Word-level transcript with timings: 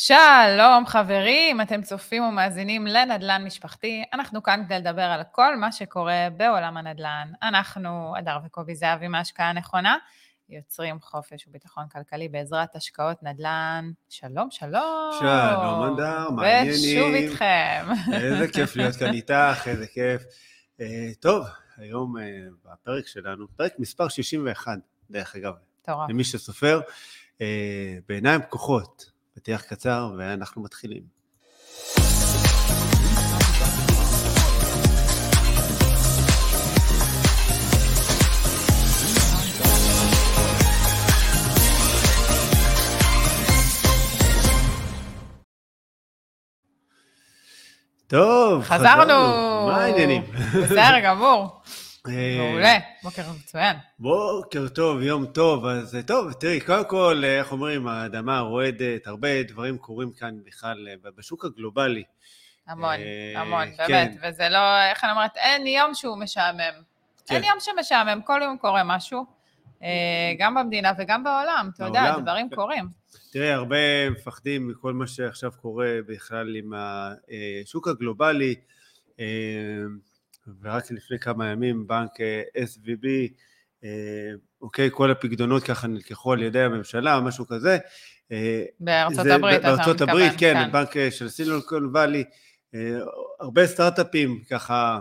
שלום 0.00 0.86
חברים, 0.86 1.60
אתם 1.60 1.82
צופים 1.82 2.22
ומאזינים 2.22 2.86
לנדל"ן 2.86 3.44
משפחתי. 3.44 4.02
אנחנו 4.12 4.42
כאן 4.42 4.62
כדי 4.66 4.78
לדבר 4.78 5.02
על 5.02 5.20
כל 5.32 5.56
מה 5.56 5.72
שקורה 5.72 6.28
בעולם 6.36 6.76
הנדל"ן. 6.76 7.32
אנחנו, 7.42 8.14
אדר 8.18 8.38
וקובי 8.46 8.74
זהבי 8.74 9.08
מהשקעה 9.08 9.50
הנכונה, 9.50 9.96
יוצרים 10.48 11.00
חופש 11.00 11.46
וביטחון 11.48 11.84
כלכלי 11.92 12.28
בעזרת 12.28 12.76
השקעות 12.76 13.22
נדל"ן. 13.22 13.90
שלום, 14.08 14.48
שלום. 14.50 15.10
שלום, 15.20 15.94
אדר, 15.94 16.30
מה 16.30 16.46
העניינים? 16.46 17.02
ושוב 17.02 17.14
איתכם. 17.14 17.86
איזה 18.12 18.48
כיף 18.48 18.76
להיות 18.76 18.96
כאן 18.96 19.12
איתך, 19.12 19.66
איזה 19.66 19.86
כיף. 19.86 20.22
אה, 20.80 21.10
טוב, 21.20 21.46
היום 21.76 22.18
אה, 22.18 22.24
בפרק 22.64 23.06
שלנו, 23.06 23.46
פרק 23.56 23.72
מספר 23.78 24.08
61, 24.08 24.78
דרך 25.10 25.36
אגב. 25.36 25.52
מטורף. 25.82 26.10
למי 26.10 26.24
שסופר, 26.24 26.80
אה, 27.40 27.96
בעיניים 28.08 28.42
פקוחות, 28.42 29.17
פתיח 29.38 29.62
קצר, 29.62 30.10
ואנחנו 30.18 30.62
מתחילים. 30.62 31.02
טוב, 48.06 48.62
חזרנו. 48.62 49.66
מה 49.66 49.76
העניינים? 49.84 50.22
בסדר 50.62 51.00
גמור. 51.04 51.60
מעולה. 52.16 52.78
בוקר 53.02 53.22
מצוין. 53.38 53.76
בוקר 53.98 54.68
טוב, 54.68 55.02
יום 55.02 55.26
טוב, 55.26 55.66
אז 55.66 55.96
אה, 55.96 56.02
טוב, 56.02 56.32
תראי, 56.32 56.60
קודם 56.60 56.84
כל, 56.88 57.22
אה, 57.24 57.38
איך 57.38 57.52
אומרים, 57.52 57.86
האדמה 57.86 58.40
רועדת, 58.40 59.06
הרבה 59.06 59.42
דברים 59.42 59.78
קורים 59.78 60.12
כאן 60.12 60.34
בכלל 60.44 60.88
אה, 60.88 61.10
בשוק 61.16 61.44
הגלובלי. 61.44 62.02
המון, 62.68 62.94
המון, 63.36 63.64
כן. 63.76 63.86
באמת. 63.88 64.34
וזה 64.34 64.48
לא, 64.48 64.82
איך 64.90 65.04
אני 65.04 65.12
אומרת, 65.12 65.36
אין 65.36 65.66
יום 65.66 65.94
שהוא 65.94 66.18
משעמם. 66.18 66.60
אין 67.30 67.42
כן. 67.42 67.48
יום 67.48 67.60
שמשעמם, 67.60 68.20
כל 68.24 68.40
יום 68.44 68.58
קורה 68.58 68.84
משהו. 68.84 69.38
גם 70.38 70.54
במדינה 70.54 70.92
וגם 70.98 71.24
בעולם, 71.24 71.70
אתה 71.74 71.84
יודע, 71.84 72.18
דברים 72.18 72.48
כן. 72.48 72.56
קורים. 72.56 72.88
תראה, 73.32 73.54
הרבה 73.54 74.10
מפחדים 74.10 74.68
מכל 74.68 74.92
מה 74.92 75.06
שעכשיו 75.06 75.52
קורה 75.62 75.90
בכלל 76.08 76.56
עם 76.56 76.72
השוק 76.76 77.88
הגלובלי, 77.88 78.54
ורק 80.62 80.90
לפני 80.90 81.18
כמה 81.18 81.48
ימים 81.48 81.86
בנק 81.86 82.20
אה, 82.20 82.42
SVB, 82.56 83.06
אה, 83.84 84.30
אוקיי, 84.60 84.88
כל 84.92 85.10
הפקדונות 85.10 85.62
ככה 85.62 85.86
נלקחו 85.86 86.32
על 86.32 86.42
ידי 86.42 86.60
הממשלה, 86.60 87.20
משהו 87.20 87.46
כזה. 87.46 87.78
אה, 88.32 88.64
בארצות 88.80 89.24
זה 89.24 89.34
הברית, 89.34 89.60
אתה 89.60 89.76
בארצות 89.76 89.94
מתכוון. 89.94 90.08
הברית, 90.08 90.32
כן, 90.38 90.72
בנק 90.72 90.96
אה, 90.96 91.10
של 91.10 91.28
סיליקון 91.28 91.86
וואלי, 91.86 92.24
הרבה 93.40 93.66
סטארט-אפים 93.66 94.42
ככה 94.50 95.00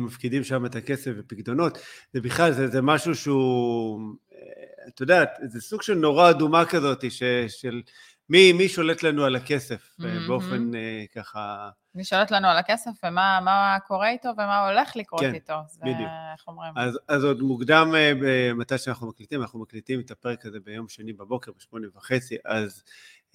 מפקידים 0.00 0.44
שם 0.44 0.66
את 0.66 0.76
הכסף 0.76 1.10
ופקדונות, 1.18 1.78
זה 2.12 2.20
בכלל, 2.20 2.52
זה, 2.52 2.68
זה 2.68 2.82
משהו 2.82 3.14
שהוא, 3.14 4.00
אה, 4.32 4.88
את 4.88 5.00
יודעת, 5.00 5.28
זה 5.42 5.60
סוג 5.60 5.82
של 5.82 5.94
נורה 5.94 6.30
אדומה 6.30 6.64
כזאת, 6.64 7.10
ש, 7.10 7.22
של 7.48 7.82
מי, 8.28 8.52
מי 8.52 8.68
שולט 8.68 9.02
לנו 9.02 9.24
על 9.24 9.36
הכסף, 9.36 9.94
מהמם. 9.98 10.26
באופן 10.26 10.70
ככה, 11.14 11.70
היא 11.94 12.04
שואלת 12.04 12.30
לנו 12.30 12.48
על 12.48 12.56
הכסף 12.56 12.90
ומה 13.04 13.40
מה 13.44 13.76
קורה 13.86 14.10
איתו 14.10 14.28
ומה 14.34 14.68
הולך 14.68 14.96
לקרות 14.96 15.20
כן, 15.20 15.34
איתו. 15.34 15.54
זה, 15.68 15.80
בדיוק. 15.82 16.08
איך 16.32 16.48
אומרים? 16.48 16.72
אז, 16.76 16.98
אז 17.08 17.24
עוד 17.24 17.42
מוקדם 17.42 17.94
ב- 18.22 18.52
מתי 18.52 18.78
שאנחנו 18.78 19.08
מקליטים, 19.08 19.42
אנחנו 19.42 19.60
מקליטים 19.60 20.00
את 20.00 20.10
הפרק 20.10 20.46
הזה 20.46 20.60
ביום 20.60 20.88
שני 20.88 21.12
בבוקר 21.12 21.52
בשמונה 21.58 21.86
וחצי, 21.96 22.36
אז 22.44 22.82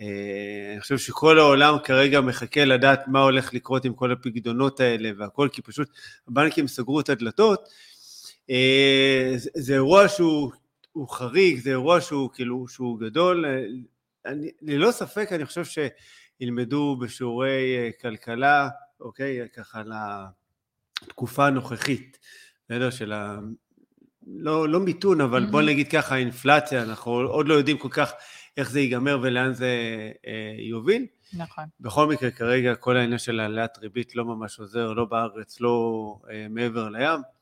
אה, 0.02 0.70
אני 0.72 0.82
חושב 0.82 0.98
שכל 0.98 1.40
העולם 1.40 1.76
כרגע 1.84 2.22
מחכה 2.22 2.66
לדעת 2.66 3.08
מה 3.08 3.20
הולך 3.20 3.54
לקרות 3.54 3.86
עם 3.86 3.94
כל 3.94 4.12
הפקדונות 4.12 4.80
האלה 4.80 5.10
והכל, 5.18 5.50
כי 5.52 5.62
פשוט 5.62 5.90
הבנקים 6.28 6.68
סגרו 6.68 7.00
את 7.00 7.10
הדלתות. 7.10 7.70
אה, 8.50 9.34
זה, 9.36 9.50
זה 9.56 9.74
אירוע 9.74 10.08
שהוא 10.08 10.52
הוא 10.92 11.10
חריג, 11.10 11.60
זה 11.60 11.70
אירוע 11.70 12.02
שהוא 12.02 12.30
כאילו, 12.34 12.68
שהוא 12.68 13.00
גדול. 13.00 13.46
אני, 14.26 14.52
ללא 14.62 14.92
ספק 14.92 15.32
אני 15.32 15.46
חושב 15.46 15.64
שילמדו 16.38 16.98
בשיעורי 17.02 17.78
אה, 17.78 17.90
כלכלה, 18.02 18.70
אוקיי, 19.00 19.48
ככה 19.54 19.82
לתקופה 21.04 21.48
הנוכחית, 21.48 22.20
בסדר, 22.66 22.90
של 22.90 23.14
ה... 23.14 23.40
לא, 24.28 24.70
לא 24.70 24.80
מיתון, 24.80 25.22
אבל 25.22 25.46
בוא. 25.46 25.62
נגיד 25.62 25.88
ככה, 25.92 26.16
האינפלציה, 26.16 26.84
אנחנו 26.84 27.12
עוד 27.12 27.48
לא 27.48 27.54
יודעים 27.54 27.78
כל 27.78 27.90
כך 27.92 28.12
איך 28.58 28.72
זה 28.72 28.80
ייגמר 28.80 29.20
ולאן 29.22 29.54
זה 29.54 29.72
אה, 30.28 30.56
יוביל. 30.58 31.06
נכון. 31.34 31.64
בכל 31.80 32.08
מקרה, 32.08 32.32
כרגע 32.32 32.76
כל 32.76 32.98
העניין 32.98 33.20
של 33.20 33.40
העלאת 33.40 33.78
ריבית 33.78 34.16
לא 34.16 34.26
ממש 34.26 34.60
עוזר, 34.60 34.94
לא 34.94 35.06
בארץ, 35.06 35.62
לא 35.62 36.16
אה, 36.32 36.48
מעבר 36.50 36.90
לים. 36.90 37.37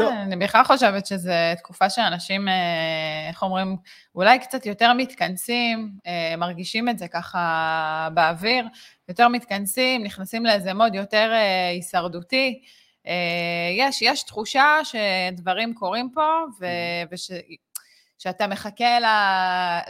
אה, 0.00 0.22
אני 0.22 0.36
בכלל 0.36 0.64
חושבת 0.64 1.06
שזו 1.06 1.32
תקופה 1.58 1.90
שאנשים, 1.90 2.48
אה, 2.48 3.28
איך 3.28 3.42
אומרים, 3.42 3.76
אולי 4.14 4.38
קצת 4.38 4.66
יותר 4.66 4.92
מתכנסים, 4.92 5.92
אה, 6.06 6.34
מרגישים 6.38 6.88
את 6.88 6.98
זה 6.98 7.08
ככה 7.08 8.08
באוויר, 8.14 8.64
יותר 9.08 9.28
מתכנסים, 9.28 10.04
נכנסים 10.04 10.46
לאיזה 10.46 10.74
מוד 10.74 10.94
יותר 10.94 11.32
הישרדותי. 11.72 12.62
יש, 13.76 14.02
יש 14.02 14.22
תחושה 14.22 14.78
שדברים 14.84 15.74
קורים 15.74 16.10
פה, 16.14 16.44
ו- 16.60 16.66
וש, 17.10 17.30
שאתה 18.18 18.46
מחכה 18.46 18.98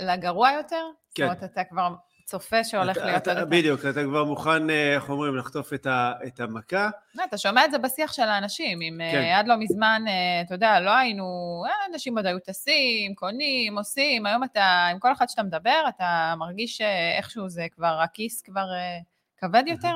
לגרוע 0.01 0.51
יותר. 0.53 0.85
כן. 1.15 1.27
זאת 1.27 1.37
אומרת, 1.37 1.53
אתה 1.53 1.65
כבר 1.65 1.89
צופה 2.32 2.65
שהולך 2.65 2.97
אתה- 2.97 3.06
להיות 3.06 3.28
אתה-. 3.28 3.44
בדיוק, 3.44 3.81
אתה 3.91 4.03
כבר 4.04 4.25
מוכן, 4.25 4.70
אה, 4.70 4.94
איך 4.94 5.10
אומרים, 5.10 5.37
לחטוף 5.37 5.72
את 5.72 5.87
ה- 5.87 6.12
את 6.26 6.41
המכה. 6.41 6.91
לא, 7.15 7.25
אתה 7.25 7.38
שומע 7.38 7.65
את 7.65 7.70
זה 7.70 7.78
בשיח 7.78 8.12
של 8.12 8.22
האנשים, 8.22 8.82
אם 8.82 8.97
כן. 8.98 9.10
כן. 9.12 9.32
עד 9.38 9.48
לא 9.48 9.54
מזמן, 9.59 10.03
אה, 10.09 10.41
אתה 10.47 10.54
יודע, 10.54 10.81
לא 10.81 10.91
היינו, 10.97 11.25
אה, 11.66 11.93
אנשים 11.93 12.16
עוד 12.16 12.26
היו 12.26 12.38
טסים, 12.38 13.15
קונים, 13.15 13.78
עושים, 13.78 14.26
היום 14.26 14.44
אתה, 14.44 14.65
עם 14.91 14.98
כל 14.98 15.12
אחד 15.12 15.28
שאתה 15.28 15.43
מדבר, 15.43 15.82
אתה 15.88 16.34
מרגיש 16.38 16.76
שאיכשהו 16.76 17.48
זה 17.48 17.66
כבר, 17.75 18.00
הכיס 18.04 18.43
כבר 18.43 18.66
אה, 18.75 18.99
כבד 19.38 19.62
יותר. 19.66 19.94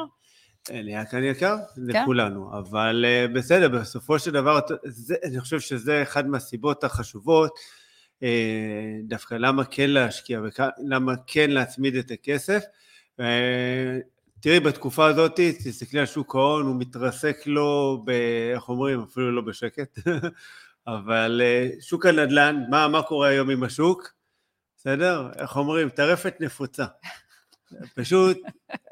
אה, 0.70 0.82
נהיה 0.82 1.04
כאן 1.04 1.24
יקר, 1.24 1.56
כן. 1.74 1.82
לכולנו, 2.00 2.58
אבל 2.58 3.04
אה, 3.08 3.26
בסדר, 3.34 3.68
בסופו 3.68 4.18
של 4.18 4.30
דבר, 4.30 4.58
זה, 4.84 5.14
אני 5.24 5.40
חושב 5.40 5.60
שזה 5.60 6.02
אחד 6.02 6.26
מהסיבות 6.28 6.84
החשובות, 6.84 7.50
אה, 7.50 7.85
דווקא 9.04 9.34
למה 9.34 9.64
כן 9.64 9.90
להשקיע 9.90 10.40
ולמה 10.40 11.12
כן 11.26 11.50
להצמיד 11.50 11.96
את 11.96 12.10
הכסף. 12.10 12.62
אה, 13.20 13.98
תראי, 14.40 14.60
בתקופה 14.60 15.06
הזאת, 15.06 15.40
תסתכלי 15.64 16.00
על 16.00 16.06
שוק 16.06 16.34
ההון, 16.34 16.66
הוא 16.66 16.76
מתרסק 16.78 17.36
לו, 17.46 18.02
ב, 18.04 18.10
איך 18.54 18.68
אומרים, 18.68 19.00
אפילו 19.00 19.32
לא 19.32 19.42
בשקט, 19.42 19.98
אבל 20.86 21.40
אה, 21.44 21.68
שוק 21.80 22.06
הנדל"ן, 22.06 22.64
מה, 22.70 22.88
מה 22.88 23.02
קורה 23.02 23.28
היום 23.28 23.50
עם 23.50 23.62
השוק? 23.62 24.12
בסדר? 24.76 25.30
איך 25.38 25.56
אומרים? 25.56 25.88
טרפת 25.88 26.34
נפוצה. 26.40 26.84
פשוט 27.94 28.38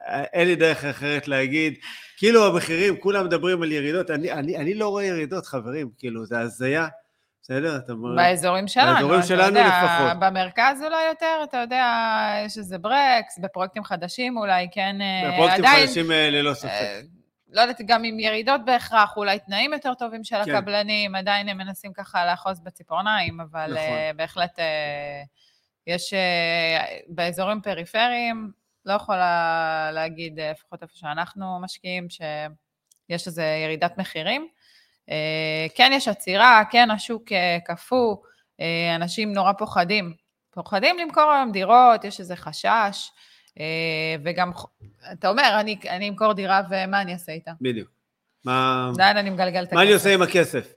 אין 0.07 0.49
לי 0.49 0.57
דרך 0.57 0.85
אחרת 0.85 1.29
להגיד, 1.29 1.75
כאילו 2.17 2.47
המחירים, 2.47 2.97
כולם 2.97 3.27
מדברים 3.27 3.63
על 3.63 3.73
ירידות, 3.73 4.11
אני, 4.11 4.33
אני, 4.33 4.57
אני 4.57 4.75
לא 4.75 4.89
רואה 4.89 5.05
ירידות 5.05 5.47
חברים, 5.47 5.91
כאילו 5.99 6.27
זה 6.27 6.41
הזיה, 6.41 6.89
בסדר? 7.45 7.77
אתה 7.77 7.93
אומר, 7.93 8.17
באזורים 8.17 8.69
שלנו, 8.69 8.95
באזורים 8.95 9.19
אתה 9.19 9.27
שלנו 9.27 9.59
יודע, 9.59 9.69
לפחות. 9.69 10.21
במרכז 10.21 10.83
אולי 10.85 11.09
יותר, 11.09 11.41
אתה 11.45 11.57
יודע, 11.57 11.87
יש 12.47 12.59
איזה 12.59 12.79
ברקס, 12.79 13.39
בפרויקטים 13.39 13.85
חדשים 13.85 14.37
אולי, 14.37 14.69
כן, 14.73 14.97
אה, 15.01 15.31
בפרויקטים 15.33 15.65
עדיין, 15.65 15.87
חדשים 15.87 16.13
אה, 16.13 16.31
ללא 16.31 16.55
ספק. 16.55 16.69
אה, 16.69 17.01
לא 17.49 17.61
יודעת, 17.61 17.81
גם 17.87 18.05
עם 18.05 18.21
ירידות 18.21 18.61
בהכרח, 18.65 19.17
אולי 19.17 19.39
תנאים 19.39 19.73
יותר 19.73 19.95
טובים 19.95 20.25
של 20.25 20.37
כן. 20.45 20.55
הקבלנים, 20.55 21.15
עדיין 21.15 21.49
הם 21.49 21.59
מנסים 21.59 21.93
ככה 21.93 22.27
לאחוז 22.27 22.61
בציפורניים, 22.61 23.41
אבל 23.41 23.73
נכון. 23.73 24.17
בהחלט 24.17 24.59
יש 25.87 26.15
באזורים 27.09 27.61
פריפריים, 27.61 28.51
לא 28.85 28.93
יכולה 28.93 29.91
להגיד, 29.93 30.41
לפחות 30.41 30.83
איפה 30.83 30.93
שאנחנו 30.97 31.61
משקיעים, 31.61 32.07
שיש 32.11 33.27
איזו 33.27 33.43
ירידת 33.43 33.99
מחירים. 33.99 34.49
אה, 35.11 35.67
כן 35.75 35.91
יש 35.95 36.09
עצירה, 36.09 36.63
כן 36.71 36.91
השוק 36.91 37.33
אה, 37.33 37.59
קפוא, 37.65 38.17
אה, 38.61 38.97
אנשים 38.97 39.33
נורא 39.33 39.53
פוחדים. 39.53 40.15
פוחדים 40.51 40.99
למכור 40.99 41.33
היום 41.33 41.53
דירות, 41.53 42.05
יש 42.05 42.21
איזה 42.21 42.37
חשש, 42.37 43.11
וגם, 44.25 44.51
אתה 45.13 45.29
אומר, 45.29 45.57
אני, 45.61 45.79
אני 45.89 46.09
אמכור 46.09 46.33
דירה 46.33 46.61
ומה 46.71 47.01
אני 47.01 47.13
אעשה 47.13 47.33
איתה? 47.33 47.51
בדיוק. 47.61 47.91
מה, 48.45 48.91
לאן 48.99 49.17
אני 49.17 49.31
מגלגל 49.31 49.63
את 49.63 49.67
הכסף? 49.67 49.75
מה 49.75 49.83
אני 49.83 49.93
עושה 49.93 50.15
עם 50.15 50.23
הכסף? 50.23 50.75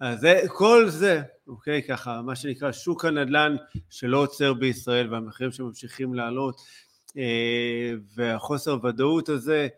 אז 0.00 0.20
זה, 0.20 0.40
כל 0.48 0.88
זה, 0.88 1.22
אוקיי, 1.46 1.82
ככה, 1.82 2.22
מה 2.22 2.36
שנקרא 2.36 2.72
שוק 2.72 3.04
הנדל"ן 3.04 3.56
שלא 3.90 4.18
עוצר 4.18 4.54
בישראל 4.54 5.14
והמחירים 5.14 5.52
שממשיכים 5.52 6.14
לעלות, 6.14 6.60
אה, 7.16 7.92
והחוסר 8.14 8.76
ודאות 8.84 9.28
הזה 9.28 9.68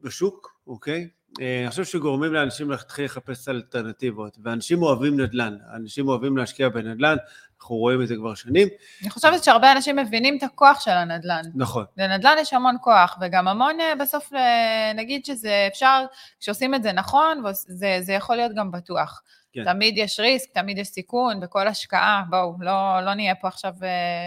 בשוק, 0.00 0.60
אוקיי? 0.66 1.08
אה, 1.40 1.60
אני 1.62 1.70
חושב 1.70 1.84
שגורמים 1.84 2.32
לאנשים 2.32 2.70
להתחיל 2.70 3.04
לחפש 3.04 3.48
אלטרנטיבות, 3.48 4.38
ואנשים 4.42 4.82
אוהבים 4.82 5.20
נדל"ן, 5.20 5.56
אנשים 5.74 6.08
אוהבים 6.08 6.36
להשקיע 6.36 6.68
בנדל"ן, 6.68 7.16
אנחנו 7.60 7.76
רואים 7.76 8.02
את 8.02 8.08
זה 8.08 8.14
כבר 8.16 8.34
שנים. 8.34 8.68
אני 9.02 9.10
חושבת 9.10 9.44
שהרבה 9.44 9.72
אנשים 9.72 9.96
מבינים 9.96 10.38
את 10.38 10.42
הכוח 10.42 10.80
של 10.80 10.90
הנדל"ן. 10.90 11.42
נכון. 11.54 11.84
לנדל"ן 11.96 12.36
יש 12.40 12.52
המון 12.52 12.76
כוח, 12.80 13.18
וגם 13.20 13.48
המון 13.48 13.80
אה, 13.80 13.94
בסוף, 13.94 14.32
אה, 14.32 14.92
נגיד 14.94 15.24
שזה 15.24 15.68
אפשר, 15.72 16.04
כשעושים 16.40 16.74
את 16.74 16.82
זה 16.82 16.92
נכון, 16.92 17.42
זה, 17.52 17.98
זה 18.00 18.12
יכול 18.12 18.36
להיות 18.36 18.52
גם 18.54 18.70
בטוח. 18.70 19.22
כן. 19.52 19.64
תמיד 19.64 19.98
יש 19.98 20.20
ריסק, 20.20 20.50
תמיד 20.54 20.78
יש 20.78 20.88
סיכון, 20.88 21.40
בכל 21.40 21.68
השקעה, 21.68 22.22
בואו, 22.30 22.54
לא, 22.60 23.00
לא 23.04 23.14
נהיה 23.14 23.34
פה 23.34 23.48
עכשיו 23.48 23.72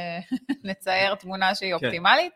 נצייר 0.63 1.15
תמונה 1.15 1.55
שהיא 1.55 1.75
כן. 1.79 1.85
אופטימלית, 1.85 2.33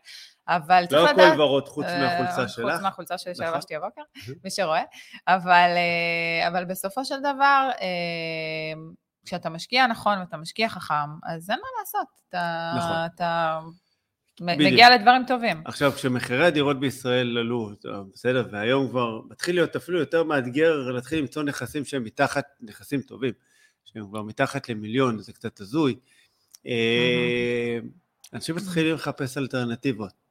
אבל 0.48 0.84
צריך 0.88 1.02
לדעת... 1.02 1.16
לא 1.16 1.22
הכל 1.22 1.40
ורוד 1.40 1.68
חוץ 1.68 1.86
מהחולצה 1.86 2.48
שלך. 2.48 2.72
חוץ 2.72 2.82
מהחולצה 2.82 3.18
שלי 3.18 3.32
נכון. 3.32 3.46
שלבשתי 3.46 3.76
הבוקר, 3.76 4.02
מי 4.44 4.50
שרואה, 4.50 4.82
אבל, 5.28 5.70
אבל 6.48 6.64
בסופו 6.64 7.04
של 7.04 7.20
דבר, 7.20 7.70
כשאתה 9.26 9.50
משקיע 9.50 9.86
נכון 9.86 10.18
ואתה 10.18 10.36
משקיע 10.36 10.68
חכם, 10.68 10.94
אז 11.26 11.50
אין 11.50 11.58
מה 11.58 11.68
לעשות, 11.80 12.06
אתה, 12.28 12.72
נכון. 12.76 12.96
אתה 13.14 13.58
מגיע 14.40 14.94
לדברים 14.94 15.22
טובים. 15.26 15.62
עכשיו, 15.64 15.92
כשמחירי 15.92 16.46
הדירות 16.46 16.80
בישראל 16.80 17.38
עלו, 17.38 17.70
בסדר, 18.12 18.48
והיום 18.50 18.88
כבר 18.88 19.20
מתחיל 19.30 19.54
להיות 19.54 19.76
אפילו 19.76 19.98
יותר 19.98 20.24
מאתגר 20.24 20.76
להתחיל 20.76 21.18
למצוא 21.18 21.42
נכסים 21.42 21.84
שהם 21.84 22.04
מתחת, 22.04 22.44
נכסים 22.60 23.00
טובים, 23.00 23.32
שהם 23.84 24.06
כבר 24.06 24.22
מתחת 24.22 24.68
למיליון, 24.68 25.18
זה 25.18 25.32
קצת 25.32 25.60
הזוי. 25.60 25.94
אה, 26.66 27.78
אנשים 28.34 28.56
מתחילים 28.56 28.94
לחפש 28.94 29.38
אלטרנטיבות, 29.38 30.10
אה, 30.10 30.27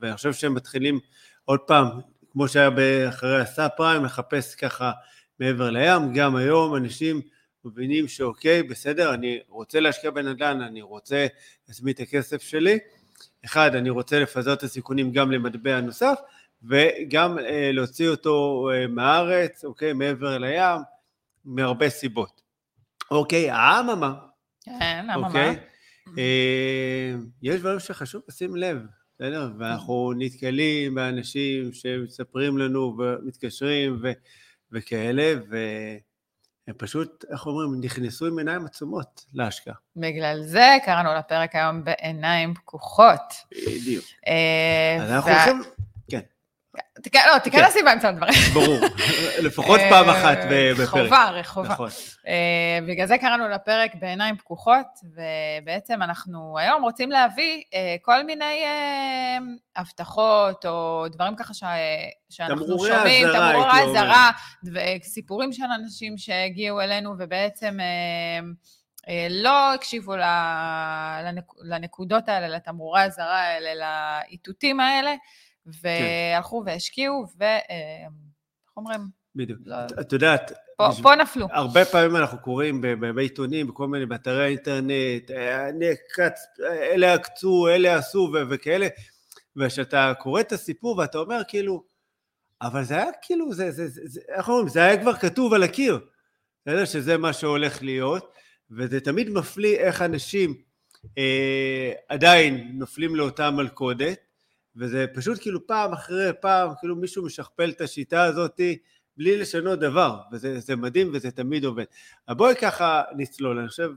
ואני 0.00 0.16
חושב 0.16 0.32
שהם 0.32 0.54
מתחילים 0.54 0.98
עוד 1.44 1.60
פעם, 1.60 1.86
כמו 2.32 2.48
שהיה 2.48 3.08
אחרי 3.08 3.40
הסאב 3.40 3.70
פריים, 3.76 4.04
לחפש 4.04 4.54
ככה 4.54 4.92
מעבר 5.40 5.70
לים, 5.70 6.12
גם 6.14 6.36
היום 6.36 6.76
אנשים 6.76 7.20
מבינים 7.64 8.08
שאוקיי, 8.08 8.62
בסדר, 8.62 9.14
אני 9.14 9.38
רוצה 9.48 9.80
להשקיע 9.80 10.10
בנדל"ן, 10.10 10.60
אני 10.60 10.82
רוצה 10.82 11.26
להצמיד 11.68 11.94
את 11.94 12.00
הכסף 12.00 12.42
שלי. 12.42 12.78
אחד, 13.44 13.74
אני 13.74 13.90
רוצה 13.90 14.20
לפזר 14.20 14.52
את 14.52 14.62
הסיכונים 14.62 15.12
גם 15.12 15.30
למטבע 15.32 15.80
נוסף, 15.80 16.18
וגם 16.62 17.38
אה, 17.38 17.70
להוציא 17.72 18.08
אותו 18.08 18.68
אה, 18.72 18.86
מהארץ, 18.86 19.64
אוקיי, 19.64 19.92
מעבר 19.92 20.38
לים, 20.38 20.80
מהרבה 21.44 21.88
סיבות. 21.88 22.42
אוקיי, 23.10 23.50
האממה. 23.50 24.14
כן, 24.64 25.06
אממה. 25.14 25.26
אוקיי, 25.26 25.56
אה, 26.18 27.14
יש 27.42 27.60
דברים 27.60 27.80
שחשוב 27.80 28.22
לשים 28.28 28.56
לב, 28.56 28.78
בסדר? 29.20 29.50
ואנחנו 29.58 30.12
נתקלים 30.18 30.94
באנשים 30.94 31.72
שמספרים 31.72 32.58
לנו 32.58 32.96
ומתקשרים 32.98 33.98
ו- 34.02 34.12
וכאלה, 34.72 35.34
ו... 35.50 35.56
הם 36.68 36.74
פשוט, 36.78 37.24
איך 37.32 37.46
אומרים, 37.46 37.80
נכנסו 37.80 38.26
עם 38.26 38.38
עיניים 38.38 38.66
עצומות 38.66 39.24
להשקעה. 39.34 39.74
בגלל 39.96 40.42
זה 40.42 40.76
קראנו 40.84 41.14
לפרק 41.14 41.54
היום 41.54 41.84
בעיניים 41.84 42.54
פקוחות. 42.54 43.20
בדיוק. 43.66 44.04
אה, 44.26 44.96
אז 45.00 45.10
אנחנו 45.10 45.30
הולכים... 45.30 45.85
לא, 47.14 47.38
תיכנס 47.38 47.76
לי 47.76 47.82
באמצע 47.82 48.08
הדברים. 48.08 48.34
ברור, 48.54 48.78
לפחות 49.46 49.80
פעם 49.90 50.08
אחת 50.08 50.38
בפרק. 50.50 50.88
חובה, 50.88 51.30
רחובה. 51.30 51.68
נכון. 51.68 51.88
אה, 52.26 52.78
בגלל 52.88 53.06
זה 53.06 53.18
קראנו 53.18 53.48
לפרק 53.48 53.94
בעיניים 53.94 54.36
פקוחות, 54.36 54.86
ובעצם 55.04 56.02
אנחנו 56.02 56.58
היום 56.58 56.82
רוצים 56.82 57.10
להביא 57.10 57.62
אה, 57.74 57.96
כל 58.02 58.22
מיני 58.22 58.64
אה, 58.64 59.38
הבטחות, 59.76 60.66
או 60.66 61.06
דברים 61.08 61.36
ככה 61.36 61.54
שאנחנו 62.30 62.78
שומעים, 62.78 63.28
תמרורי 63.32 63.82
אזהרה, 63.82 64.30
סיפורים 65.02 65.52
של 65.52 65.66
אנשים 65.82 66.18
שהגיעו 66.18 66.80
אלינו 66.80 67.14
ובעצם... 67.18 67.78
לא 69.30 69.74
הקשיבו 69.74 70.12
לנקודות 71.64 72.28
האלה, 72.28 72.48
לתמרורי 72.48 73.00
האזהרה 73.00 73.40
האלה, 73.40 73.70
לאיתותים 73.74 74.80
האלה, 74.80 75.14
והלכו 75.66 76.60
כן. 76.60 76.70
והשקיעו, 76.70 77.26
ואיך 77.38 77.62
אה, 77.70 78.06
אומרים? 78.76 79.00
בדיוק. 79.34 79.60
לא... 79.64 79.76
את 80.00 80.12
יודעת, 80.12 80.52
פה, 81.02 81.14
נפלו. 81.14 81.46
הרבה 81.50 81.84
פעמים 81.84 82.16
אנחנו 82.16 82.38
קוראים 82.38 82.80
בעיתונים, 83.14 83.66
בכל 83.66 83.88
מיני, 83.88 84.06
באתרי 84.06 84.44
האינטרנט, 84.44 85.30
אה, 85.30 85.68
אלה 86.94 87.14
עקצו, 87.14 87.68
אלה 87.68 87.96
עשו 87.96 88.32
וכאלה, 88.50 88.88
וכשאתה 89.56 90.12
קורא 90.18 90.40
את 90.40 90.52
הסיפור 90.52 90.98
ואתה 90.98 91.18
אומר 91.18 91.42
כאילו, 91.48 91.84
אבל 92.62 92.84
זה 92.84 92.94
היה 92.94 93.10
כאילו, 93.22 93.52
זה, 93.52 93.70
זה, 93.70 93.88
זה, 93.88 94.00
זה, 94.04 94.20
איך 94.28 94.48
אומרים, 94.48 94.68
זה 94.68 94.84
היה 94.84 95.00
כבר 95.00 95.14
כתוב 95.14 95.54
על 95.54 95.62
הקיר, 95.62 95.98
בסדר? 96.66 96.84
שזה 96.84 97.16
מה 97.16 97.32
שהולך 97.32 97.82
להיות, 97.82 98.32
וזה 98.70 99.00
תמיד 99.00 99.30
מפליא 99.30 99.78
איך 99.78 100.02
אנשים 100.02 100.54
אה, 101.18 101.92
עדיין 102.08 102.70
נופלים 102.74 103.16
לאותה 103.16 103.50
מלכודת, 103.50 104.18
וזה 104.76 105.06
פשוט 105.14 105.40
כאילו 105.40 105.66
פעם 105.66 105.92
אחרי 105.92 106.30
פעם, 106.40 106.70
כאילו 106.80 106.96
מישהו 106.96 107.24
משכפל 107.24 107.70
את 107.70 107.80
השיטה 107.80 108.22
הזאת 108.22 108.60
בלי 109.16 109.36
לשנות 109.36 109.78
דבר, 109.78 110.20
וזה 110.32 110.76
מדהים 110.76 111.10
וזה 111.14 111.30
תמיד 111.30 111.64
עובד. 111.64 111.84
אבל 112.28 112.36
בואי 112.36 112.54
ככה 112.54 113.02
נצלול, 113.16 113.58
אני 113.58 113.68
חושב, 113.68 113.90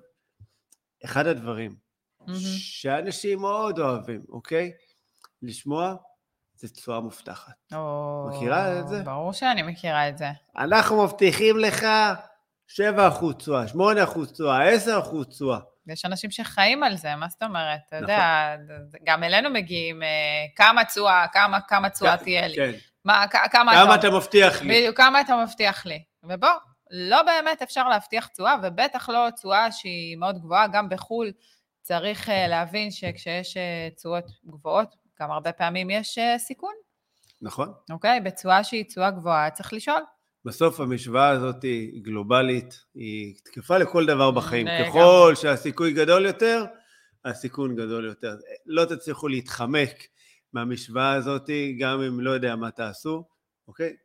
אחד 1.06 1.28
הדברים 1.28 1.76
mm-hmm. 2.22 2.34
שאנשים 2.60 3.40
מאוד 3.40 3.80
אוהבים, 3.80 4.22
אוקיי? 4.30 4.72
לשמוע, 5.42 5.96
זה 6.56 6.70
תשואה 6.70 7.00
מובטחת. 7.00 7.54
Oh, 7.74 7.76
מכירה 8.30 8.80
את 8.80 8.88
זה? 8.88 9.04
ברור 9.04 9.34
שאני 9.34 9.62
מכירה 9.62 10.10
את 10.10 10.18
זה. 10.18 10.28
אנחנו 10.58 11.04
מבטיחים 11.04 11.58
לך 11.58 11.86
7% 12.68 12.76
תשואה, 13.38 13.66
8% 13.66 14.32
תשואה, 14.32 14.76
10% 14.76 15.26
תשואה. 15.30 15.60
יש 15.92 16.06
אנשים 16.06 16.32
שחיים 16.32 16.84
על 16.84 16.96
זה, 16.96 17.16
מה 17.16 17.28
זאת 17.30 17.44
אומרת? 17.44 17.80
אתה 17.88 17.96
נכון. 17.96 18.10
יודע, 18.10 18.56
גם 19.04 19.24
אלינו 19.24 19.50
מגיעים, 19.50 20.04
אה, 20.04 20.08
כמה 20.56 20.86
תשואה, 20.86 21.26
כמה, 21.34 21.62
כמה 21.62 21.90
תשואה 21.90 22.18
תהיה 22.18 22.48
לי. 22.48 22.56
כן. 22.56 22.72
מה, 23.06 23.26
כמה, 23.28 23.48
כמה 23.48 23.96
אתה, 23.96 23.96
אתה 23.96 24.16
מבטיח 24.16 24.62
לי. 24.62 24.68
בדיוק, 24.68 24.98
כמה 24.98 25.22
אתה 25.22 25.44
מבטיח 25.44 25.86
לי. 25.86 26.04
ובוא, 26.24 26.50
לא 26.92 27.22
באמת 27.24 27.62
אפשר 27.62 27.90
להבטיח 27.90 28.28
תשואה, 28.28 28.56
ובטח 28.64 29.10
לא 29.10 29.28
תשואה 29.36 29.72
שהיא 29.72 30.18
מאוד 30.18 30.40
גבוהה, 30.40 30.68
גם 30.68 30.90
בחו"ל 30.90 31.32
צריך 31.82 32.30
אה, 32.30 32.48
להבין 32.48 32.92
שכשיש 32.92 33.58
אה, 33.58 33.90
תשואות 33.96 34.26
גבוהות, 34.46 34.96
גם 35.22 35.32
הרבה 35.32 35.52
פעמים 35.52 35.90
יש 35.90 36.20
סיכון. 36.38 36.74
נכון. 37.42 37.74
אוקיי? 37.92 38.20
בתשואה 38.20 38.64
שהיא 38.64 38.86
תשואה 38.86 39.12
גבוהה, 39.12 39.50
צריך 39.52 39.74
לשאול. 39.74 40.02
בסוף 40.46 40.80
המשוואה 40.80 41.30
הזאת 41.30 41.64
היא 41.64 42.04
גלובלית, 42.04 42.86
היא 42.96 43.36
תקפה 43.44 43.78
לכל 43.78 44.06
דבר 44.06 44.32
בחיים. 44.32 44.68
ככל 44.86 45.34
שהסיכוי 45.36 45.94
גדול 45.94 46.26
יותר, 46.26 46.66
הסיכון 47.26 47.76
גדול 47.76 48.06
יותר. 48.06 48.36
לא 48.66 48.86
תצליחו 48.86 49.28
להתחמק 49.28 50.08
מהמשוואה 50.54 51.14
הזאת, 51.14 51.50
גם 51.80 52.02
אם 52.02 52.20
לא 52.20 52.32
יודע 52.32 52.56
מה 52.56 52.72
תעשו, 52.72 53.24
אוקיי? 53.68 53.96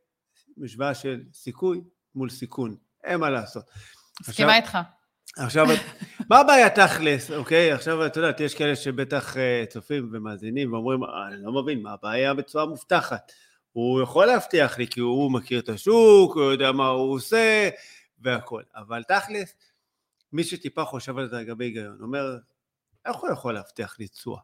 משוואה 0.56 0.94
של 0.94 1.20
סיכוי 1.32 1.80
מול 2.14 2.30
סיכון, 2.30 2.76
אין 3.04 3.20
מה 3.20 3.30
לעשות. 3.30 3.64
מסכימה 4.20 4.56
איתך. 4.56 4.78
עכשיו, 5.37 5.66
מה 6.30 6.38
הבעיה 6.38 6.70
תכלס, 6.70 7.30
אוקיי? 7.30 7.73
עכשיו, 7.73 8.06
את 8.06 8.16
יודעת, 8.16 8.40
יש 8.40 8.54
כאלה 8.54 8.76
שבטח 8.76 9.37
אה, 9.37 9.64
צופים 9.68 10.11
ומאזינים 10.12 10.73
ואומרים, 10.73 11.00
אני 11.04 11.42
לא 11.42 11.62
מבין, 11.62 11.82
מה 11.82 11.92
הבעיה 11.92 12.35
בצורה 12.35 12.66
מובטחת? 12.66 13.32
הוא 13.75 14.02
יכול 14.02 14.26
להבטיח 14.26 14.78
לי 14.78 14.87
כי 14.87 15.00
הוא 15.00 15.33
מכיר 15.33 15.61
את 15.61 15.69
השוק, 15.69 16.35
הוא 16.35 16.43
יודע 16.43 16.73
מה 16.73 16.87
הוא 16.87 17.14
עושה 17.14 17.71
והכל, 18.19 18.62
אבל 18.75 19.02
תכלס, 19.02 19.54
מי 20.33 20.45
שטיפה 20.45 20.85
חושב 20.85 21.19
על 21.19 21.28
זה 21.28 21.37
לגבי 21.37 21.64
היגיון, 21.64 21.99
אומר, 22.00 22.38
איך 23.07 23.16
הוא 23.16 23.31
יכול 23.31 23.54
להבטיח 23.54 23.97
לי 23.99 24.09
תשואה? 24.09 24.40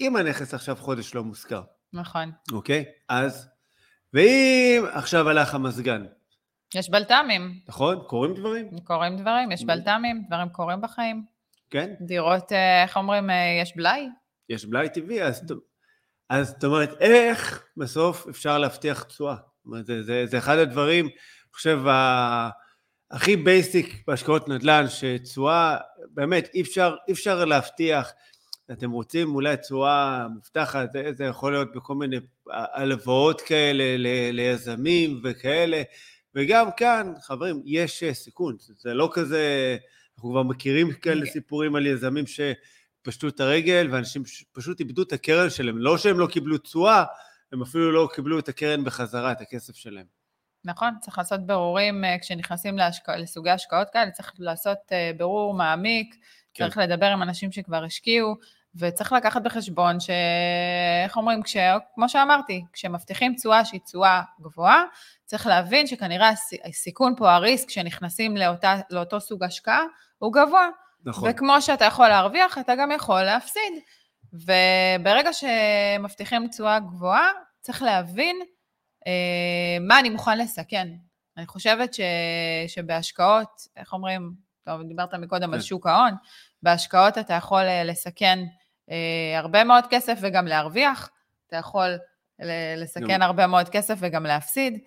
אם 0.00 0.16
הנכס 0.16 0.54
עכשיו 0.54 0.76
חודש 0.76 1.14
לא 1.14 1.24
מושכר. 1.24 1.62
נכון. 1.92 2.32
אוקיי? 2.52 2.84
אז, 3.08 3.48
ואם 4.12 4.84
עכשיו 4.92 5.28
הלך 5.28 5.54
המזגן. 5.54 6.04
יש 6.74 6.90
בלת"מים. 6.90 7.60
נכון? 7.68 7.98
קורים 8.06 8.34
דברים? 8.34 8.80
קורים 8.84 9.16
דברים, 9.16 9.52
יש 9.52 9.64
בלת"מים, 9.64 10.24
דברים 10.26 10.48
קורים 10.48 10.80
בחיים. 10.80 11.24
כן? 11.70 11.94
דירות, 12.00 12.52
אה, 12.52 12.82
איך 12.82 12.96
אומרים, 12.96 13.30
אה, 13.30 13.58
יש 13.62 13.76
בלאי? 13.76 14.08
יש 14.48 14.64
בלאי 14.64 14.88
טבעי, 14.88 15.22
אז 15.22 15.42
אז 16.28 16.48
זאת 16.48 16.64
אומרת, 16.64 17.00
איך 17.00 17.62
בסוף 17.76 18.26
אפשר 18.28 18.58
להבטיח 18.58 19.02
תשואה? 19.02 19.34
זאת 19.34 19.66
אומרת, 19.66 19.86
זה, 19.86 20.02
זה, 20.02 20.26
זה 20.26 20.38
אחד 20.38 20.58
הדברים, 20.58 21.04
אני 21.04 21.12
חושב, 21.52 21.80
הכי 23.10 23.36
בייסיק 23.36 24.02
בהשקעות 24.06 24.48
נדל"ן, 24.48 24.84
שתשואה, 24.88 25.76
באמת, 26.10 26.48
אי 26.54 26.60
אפשר, 26.60 26.94
אי 27.08 27.12
אפשר 27.12 27.44
להבטיח. 27.44 28.12
אתם 28.72 28.90
רוצים 28.90 29.34
אולי 29.34 29.56
תשואה 29.56 30.26
מובטחת, 30.28 30.92
זה, 30.92 31.12
זה 31.12 31.24
יכול 31.24 31.52
להיות 31.52 31.72
בכל 31.74 31.94
מיני 31.94 32.16
הלוואות 32.50 33.40
כאלה 33.40 33.96
ל, 33.98 34.30
ליזמים 34.32 35.20
וכאלה, 35.24 35.82
וגם 36.34 36.68
כאן, 36.76 37.12
חברים, 37.22 37.62
יש 37.64 38.04
סיכון, 38.12 38.56
זה 38.78 38.94
לא 38.94 39.10
כזה, 39.12 39.76
אנחנו 40.16 40.30
כבר 40.30 40.42
מכירים 40.42 40.92
כאלה 40.92 41.26
סיפורים 41.26 41.76
על 41.76 41.86
יזמים 41.86 42.26
ש... 42.26 42.40
פשטו 43.06 43.28
את 43.28 43.40
הרגל 43.40 43.88
ואנשים 43.90 44.22
פשוט 44.52 44.80
איבדו 44.80 45.02
את 45.02 45.12
הקרן 45.12 45.50
שלהם. 45.50 45.78
לא 45.78 45.98
שהם 45.98 46.18
לא 46.18 46.26
קיבלו 46.26 46.58
תשואה, 46.58 47.04
הם 47.52 47.62
אפילו 47.62 47.92
לא 47.92 48.08
קיבלו 48.14 48.38
את 48.38 48.48
הקרן 48.48 48.84
בחזרה, 48.84 49.32
את 49.32 49.40
הכסף 49.40 49.76
שלהם. 49.76 50.06
נכון, 50.64 50.94
צריך 51.00 51.18
לעשות 51.18 51.46
בירורים 51.46 52.04
אה, 52.04 52.16
כשנכנסים 52.20 52.78
להשקע, 52.78 53.16
לסוגי 53.16 53.50
השקעות 53.50 53.90
כאלה, 53.90 54.10
צריך 54.10 54.32
לעשות 54.38 54.78
אה, 54.92 55.10
בירור 55.16 55.54
מעמיק, 55.54 56.16
כן. 56.54 56.64
צריך 56.64 56.78
לדבר 56.78 57.06
עם 57.06 57.22
אנשים 57.22 57.52
שכבר 57.52 57.84
השקיעו, 57.84 58.34
וצריך 58.74 59.12
לקחת 59.12 59.42
בחשבון 59.42 60.00
ש... 60.00 60.10
איך 61.04 61.16
אומרים, 61.16 61.42
כש... 61.42 61.56
כמו 61.94 62.08
שאמרתי, 62.08 62.64
כשמבטיחים 62.72 63.34
תשואה 63.34 63.64
שהיא 63.64 63.80
תשואה 63.80 64.22
גבוהה, 64.40 64.84
צריך 65.24 65.46
להבין 65.46 65.86
שכנראה 65.86 66.28
הס- 66.28 66.60
הסיכון 66.64 67.14
פה, 67.16 67.32
הריסק 67.32 67.70
שנכנסים 67.70 68.36
לאותה, 68.36 68.74
לאותו 68.90 69.20
סוג 69.20 69.44
השקעה, 69.44 69.82
הוא 70.18 70.32
גבוה. 70.32 70.68
נכון. 71.06 71.28
וכמו 71.30 71.62
שאתה 71.62 71.84
יכול 71.84 72.08
להרוויח, 72.08 72.58
אתה 72.58 72.74
גם 72.74 72.90
יכול 72.90 73.22
להפסיד. 73.22 73.72
וברגע 74.32 75.30
שמבטיחים 75.32 76.48
תשואה 76.48 76.78
גבוהה, 76.80 77.28
צריך 77.60 77.82
להבין 77.82 78.36
אה, 79.06 79.12
מה 79.80 80.00
אני 80.00 80.10
מוכן 80.10 80.38
לסכן. 80.38 80.88
אני 81.36 81.46
חושבת 81.46 81.94
ש, 81.94 82.00
שבהשקעות, 82.68 83.48
איך 83.76 83.92
אומרים, 83.92 84.32
טוב, 84.64 84.82
דיברת 84.82 85.14
מקודם 85.14 85.52
על 85.54 85.58
כן. 85.60 85.64
שוק 85.64 85.86
ההון, 85.86 86.14
בהשקעות 86.62 87.18
אתה 87.18 87.34
יכול 87.34 87.62
אה, 87.62 87.84
לסכן 87.84 88.38
אה, 88.90 89.38
הרבה 89.38 89.64
מאוד 89.64 89.84
כסף 89.90 90.18
וגם 90.20 90.46
להרוויח, 90.46 91.10
אתה 91.46 91.56
יכול 91.56 91.98
לסכן 92.76 93.06
גם- 93.08 93.22
הרבה 93.22 93.46
מאוד 93.46 93.68
כסף 93.68 93.94
וגם 93.98 94.26
להפסיד, 94.26 94.78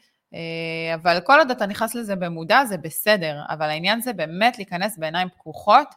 אבל 0.96 1.20
כל 1.24 1.38
עוד 1.40 1.52
אתה 1.52 1.66
נכנס 1.66 1.96
לזה 1.96 2.16
במודע 2.16 2.66
זה 2.66 2.78
בסדר, 2.78 3.42
אבל 3.50 3.66
העניין 3.66 4.02
זה 4.02 4.14
באמת 4.14 4.58
להיכנס 4.58 4.98
בעיניים 4.98 5.30
פקוחות 5.30 5.88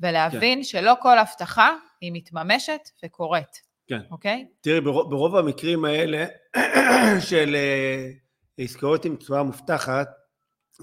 ולהבין 0.00 0.58
כן. 0.58 0.62
שלא 0.62 0.94
כל 1.02 1.18
הבטחה 1.18 1.74
היא 2.00 2.12
מתממשת 2.14 2.90
וקורית, 3.04 3.62
כן. 3.86 4.00
אוקיי? 4.10 4.46
תראי, 4.60 4.80
ברוב, 4.80 5.10
ברוב 5.10 5.36
המקרים 5.36 5.84
האלה 5.84 6.26
של 7.28 7.54
אה, 7.54 8.10
עסקאות 8.58 9.04
עם 9.04 9.16
תשואה 9.16 9.42
מובטחת, 9.42 10.08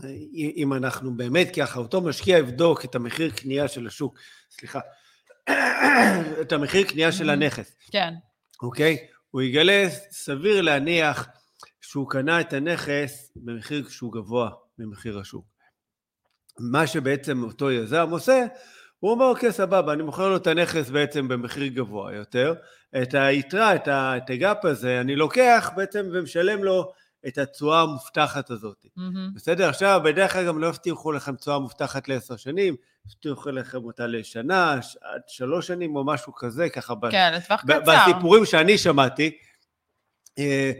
אה, 0.04 0.10
אם 0.56 0.74
אנחנו 0.74 1.18
באמת 1.18 1.56
ככה, 1.56 1.80
אותו 1.80 2.02
משקיע 2.02 2.38
יבדוק 2.38 2.86
את 2.86 2.96
המחיר 2.96 3.32
קנייה 3.32 3.68
של 3.68 3.88
השוק, 3.88 4.20
סליחה, 4.52 4.80
את 6.42 6.52
המחיר 6.52 6.88
קנייה 6.88 7.12
של. 7.12 7.30
הנכס, 7.30 7.76
כן, 7.92 8.14
אוקיי? 8.62 8.98
הוא 9.32 9.42
יגלה, 9.42 9.90
סביר 10.12 10.62
להניח 10.62 11.28
שהוא 11.92 12.10
קנה 12.10 12.42
את 12.42 12.54
הנכס 12.54 13.32
במחיר 13.36 13.90
שהוא 13.90 14.14
גבוה 14.14 14.50
ממחיר 14.78 15.20
השוק. 15.20 15.46
מה 16.60 16.88
שבעצם 16.88 17.44
אותו 17.44 17.72
יזם 17.72 18.08
עושה, 18.10 18.46
הוא 19.00 19.12
אומר, 19.12 19.26
אוקיי, 19.26 19.52
סבבה, 19.52 19.94
אני 19.94 20.04
מוכר 20.04 20.30
לו 20.30 20.36
את 20.36 20.48
הנכס 20.48 20.90
בעצם 20.90 21.28
במחיר 21.28 21.68
גבוה 21.68 22.14
יותר, 22.14 22.54
את 23.02 23.14
היתרה, 23.14 23.76
את, 23.76 23.88
ה, 23.88 24.18
את 24.18 24.30
הגאפ 24.30 24.66
הזה, 24.66 25.02
אני 25.02 25.16
לוקח 25.16 25.72
בעצם 25.76 26.10
ומשלם 26.14 26.64
לו 26.64 26.92
את 27.28 27.38
התשואה 27.38 27.82
המובטחת 27.82 28.50
הזאת. 28.50 28.86
מהמם. 28.96 29.34
בסדר? 29.36 29.70
עכשיו, 29.70 30.02
בדרך 30.04 30.34
כלל 30.34 30.48
גם 30.48 30.60
לא 30.60 30.68
הבטיחו 30.68 31.12
לכם 31.12 31.36
תשואה 31.36 31.60
מובטחת 31.60 32.08
לעשר 32.08 32.36
שנים, 32.36 32.76
הבטיחו 33.06 33.52
לכם 33.52 33.84
אותה 33.84 34.08
לשנה, 34.08 34.72
עד 35.02 35.22
שלוש 35.28 35.68
שנים 35.68 35.96
או 35.96 36.06
משהו 36.06 36.34
כזה, 36.36 36.70
ככה 36.70 36.96
ב- 36.96 37.12
כן, 37.12 37.34
לטווח 37.36 37.64
ב- 37.66 37.80
קצר. 37.80 37.92
בסיפורים 37.92 38.46
שאני 38.46 38.78
שמעתי, 38.78 39.38
אה, 40.40 40.72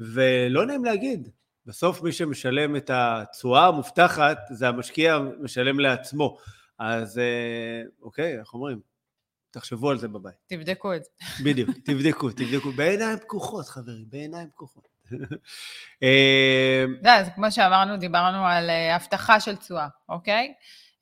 ולא 0.00 0.66
נעים 0.66 0.84
להגיד, 0.84 1.28
בסוף 1.66 2.02
מי 2.02 2.12
שמשלם 2.12 2.76
את 2.76 2.90
התשואה 2.94 3.66
המובטחת 3.66 4.38
זה 4.50 4.68
המשקיע 4.68 5.18
משלם 5.40 5.80
לעצמו. 5.80 6.38
אז 6.78 7.18
אה, 7.18 7.82
אוקיי, 8.02 8.38
איך 8.38 8.54
אומרים? 8.54 8.80
תחשבו 9.50 9.90
על 9.90 9.98
זה 9.98 10.08
בבית. 10.08 10.34
תבדקו 10.46 10.94
את 10.94 11.04
זה. 11.04 11.10
בדיוק, 11.44 11.70
תבדקו, 11.84 12.30
תבדקו. 12.30 12.72
בעיניים 12.72 13.18
פקוחות, 13.18 13.66
חברים, 13.66 14.04
בעיניים 14.08 14.48
פקוחות. 14.50 14.88
אתה 15.98 16.06
יודע, 16.98 17.24
זה 17.24 17.30
כמו 17.30 17.52
שאמרנו, 17.52 17.96
דיברנו 17.96 18.46
על 18.46 18.70
אה, 18.70 18.96
הבטחה 18.96 19.40
של 19.40 19.56
תשואה, 19.56 19.88
אוקיי? 20.08 20.54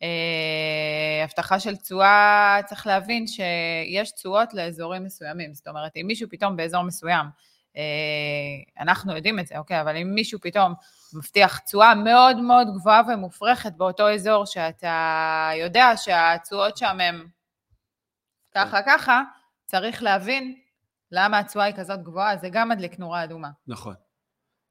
אה, 0.03 1.25
הבטחה 1.25 1.61
של 1.61 1.77
תשואה, 1.77 2.61
צריך 2.67 2.87
להבין 2.87 3.27
שיש 3.27 4.11
תשואות 4.11 4.55
לאזורים 4.55 5.05
מסוימים. 5.05 5.55
זאת 5.55 5.69
אומרת, 5.69 5.93
אם 5.97 6.07
מישהו 6.07 6.29
פתאום 6.31 6.57
באזור 6.57 6.83
מסוים, 6.83 7.27
אנחנו 8.81 9.17
יודעים 9.17 9.39
את 9.39 9.47
זה, 9.47 9.59
אוקיי? 9.59 9.81
אבל 9.81 9.97
אם 9.97 10.15
מישהו 10.15 10.41
פתאום 10.43 10.75
מבטיח 11.15 11.59
תשואה 11.59 11.95
מאוד 11.95 12.37
מאוד 12.37 12.67
גבוהה 12.75 13.03
ומופרכת 13.09 13.73
באותו 13.77 14.15
אזור, 14.15 14.45
שאתה 14.47 15.51
יודע 15.61 15.93
שהתשואות 15.97 16.77
שם 16.77 17.01
הן 17.01 17.27
ככה 18.55 18.81
ככה, 18.87 19.23
צריך 19.65 20.03
להבין 20.03 20.55
למה 21.13 21.39
התשואה 21.39 21.65
היא 21.65 21.75
כזאת 21.75 22.03
גבוהה, 22.03 22.37
זה 22.37 22.49
גם 22.49 22.69
מדליק 22.69 22.99
נורה 22.99 23.25
אדומה. 23.25 23.49
נכון. 23.67 23.95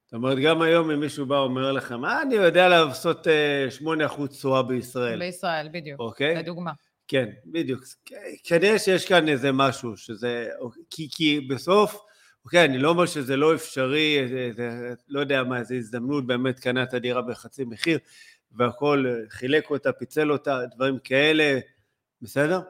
זאת 0.06 0.14
אומרת, 0.14 0.38
גם 0.38 0.62
היום 0.62 0.92
אם 0.92 1.00
מישהו 1.00 1.26
בא 1.26 1.34
ואומר 1.34 1.72
לכם, 1.72 2.06
אה, 2.06 2.22
אני 2.22 2.36
יודע 2.36 2.68
לעשות 2.68 3.28
אה, 3.28 3.68
8% 4.08 4.28
תשואה 4.28 4.64
בישראל, 4.64 5.20
בישראל, 5.20 5.70
בדיוק, 5.72 6.00
אוקיי? 6.00 6.36
לדוגמה. 6.36 6.72
כן, 7.08 7.30
בדיוק. 7.46 7.84
כנראה 8.44 8.80
שיש 8.80 9.08
כאן 9.08 9.28
איזה 9.28 9.52
משהו, 9.52 9.98
שזה... 9.98 10.50
כי, 10.90 11.08
כי 11.12 11.42
בסוף, 11.50 12.02
אוקיי, 12.48 12.66
אני 12.66 12.78
לא 12.78 12.90
אומר 12.90 13.06
שזה 13.06 13.36
לא 13.36 13.56
אפשרי, 13.56 14.28
זה, 14.28 14.50
זה, 14.56 14.94
לא 15.08 15.20
יודע 15.20 15.44
מה, 15.44 15.60
איזו 15.60 15.76
הזדמנות, 15.76 16.28
באמת 16.28 16.60
קנה 16.60 16.84
את 16.84 16.94
הדירה 16.94 17.22
בחצי 17.22 17.64
מחיר, 17.66 18.00
והכל, 18.52 19.06
אה, 19.08 19.30
חילק 19.30 19.70
אותה, 19.70 19.92
פיצל 19.92 20.32
אותה, 20.32 20.60
דברים 20.76 21.00
כאלה, 21.04 21.60
בסדר? 22.22 22.62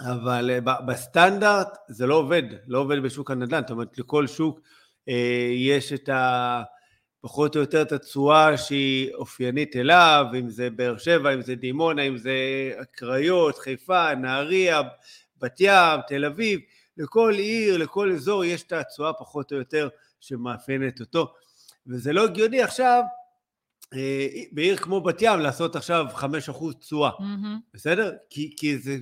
אבל 0.00 0.50
אה, 0.50 0.80
בסטנדרט 0.86 1.68
זה 1.88 2.06
לא 2.06 2.14
עובד, 2.14 2.42
לא 2.66 2.78
עובד 2.78 3.02
בשוק 3.02 3.30
הנדל"ן, 3.30 3.60
זאת 3.60 3.70
אומרת, 3.70 3.98
לכל 3.98 4.26
שוק 4.26 4.60
אה, 5.08 5.50
יש 5.54 5.92
את 5.92 6.08
ה... 6.08 6.62
פחות 7.20 7.56
או 7.56 7.60
יותר 7.60 7.82
את 7.82 7.92
התשואה 7.92 8.56
שהיא 8.56 9.14
אופיינית 9.14 9.76
אליו, 9.76 10.26
אם 10.38 10.50
זה 10.50 10.70
באר 10.70 10.98
שבע, 10.98 11.34
אם 11.34 11.42
זה 11.42 11.54
דימונה, 11.54 12.02
אם 12.02 12.16
זה 12.16 12.34
הקריות, 12.80 13.58
חיפה, 13.58 14.14
נהריה, 14.14 14.80
בת 15.40 15.60
ים, 15.60 16.00
תל 16.08 16.24
אביב, 16.24 16.60
לכל 16.96 17.34
עיר, 17.38 17.76
לכל 17.76 18.12
אזור 18.12 18.44
יש 18.44 18.62
את 18.62 18.72
התשואה 18.72 19.12
פחות 19.12 19.52
או 19.52 19.56
יותר 19.56 19.88
שמאפיינת 20.20 21.00
אותו. 21.00 21.34
וזה 21.86 22.12
לא 22.12 22.24
הגיוני 22.24 22.62
עכשיו, 22.62 23.02
אה, 23.94 24.26
בעיר 24.52 24.76
כמו 24.76 25.00
בת 25.00 25.22
ים, 25.22 25.40
לעשות 25.40 25.76
עכשיו 25.76 26.06
5% 26.14 26.72
תשואה, 26.80 27.10
מהמם. 27.18 27.60
בסדר? 27.74 28.12
כי, 28.30 28.54
כי 28.56 28.78
זה 28.78 28.96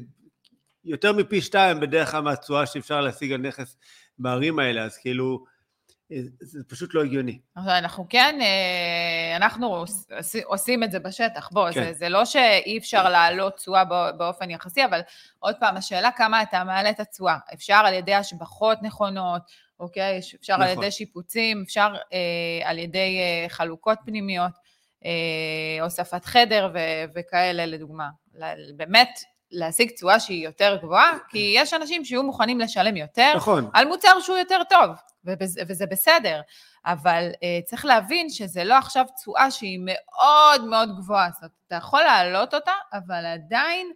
יותר 0.85 1.13
מפי 1.13 1.41
שתיים 1.41 1.81
בדרך 1.81 2.11
כלל 2.11 2.21
מהתשואה 2.21 2.67
שאפשר 2.67 3.01
להשיג 3.01 3.33
על 3.33 3.41
נכס 3.41 3.77
בערים 4.19 4.59
האלה, 4.59 4.85
אז 4.85 4.97
כאילו, 4.97 5.45
זה 6.41 6.61
פשוט 6.69 6.95
לא 6.95 7.03
הגיוני. 7.05 7.39
אנחנו 7.57 8.07
כן, 8.09 8.39
אה, 8.43 9.37
אנחנו 9.37 9.67
עוש- 9.75 10.11
עוש- 10.19 10.43
עושים 10.45 10.83
את 10.85 10.91
זה 10.93 10.99
בשטח. 10.99 11.49
בוא, 11.53 11.71
כן. 11.71 11.85
זה, 11.85 11.93
זה 11.93 12.09
לא 12.09 12.25
שאי 12.25 12.79
אפשר 12.79 13.09
להעלות 13.09 13.57
תשואה 13.57 13.85
בא- 13.85 14.11
באופן 14.13 14.51
יחסי, 14.51 14.85
אבל 14.85 15.01
עוד 15.39 15.55
פעם, 15.61 15.77
השאלה 15.77 16.11
כמה 16.17 16.43
אתה 16.43 16.65
מעלה 16.65 16.91
את 16.91 17.01
התשואה. 17.01 17.37
אפשר 17.55 17.75
על 17.75 17.95
ידי 17.95 18.15
השבחות 18.15 18.79
נכונות, 18.83 19.43
אוקיי? 19.81 20.21
אפשר 20.41 20.55
על 20.55 20.63
נכון. 20.73 20.83
ידי 20.83 20.91
שיפוצים, 20.93 21.63
אפשר 21.67 21.95
אה, 22.13 22.69
על 22.71 22.79
ידי 22.79 23.19
אה, 23.21 23.49
חלוקות 23.49 23.99
פנימיות, 24.07 24.53
אה, 25.05 25.83
הוספת 25.83 26.25
חדר 26.25 26.71
ו- 26.75 26.79
וכאלה, 27.15 27.67
לדוגמה. 27.67 28.09
באמת, 28.77 29.09
להשיג 29.53 29.91
תשואה 29.91 30.21
שהיא 30.21 30.45
יותר 30.45 30.77
גבוהה, 30.83 31.13
כי 31.29 31.53
יש 31.57 31.75
אנשים 31.75 32.05
שיהיו 32.05 32.23
מוכנים 32.23 32.61
לשלם 32.61 32.97
יותר, 32.97 33.33
נכון, 33.37 33.71
על 33.73 33.87
מוצר 33.89 34.21
שהוא 34.21 34.37
יותר 34.39 34.61
טוב, 34.71 34.91
ובזה, 35.25 35.61
וזה 35.69 35.87
בסדר. 35.87 36.41
אבל 36.87 37.29
uh, 37.33 37.39
צריך 37.65 37.85
להבין 37.85 38.31
שזה 38.31 38.65
לא 38.65 38.75
עכשיו 38.79 39.05
תשואה 39.21 39.51
שהיא 39.51 39.79
מאוד 39.83 40.65
מאוד 40.65 40.89
גבוהה. 40.97 41.29
זאת 41.33 41.41
אומרת, 41.43 41.51
אתה 41.67 41.75
יכול 41.77 42.03
להעלות 42.03 42.55
אותה, 42.55 42.73
אבל 42.93 43.27
עדיין 43.27 43.93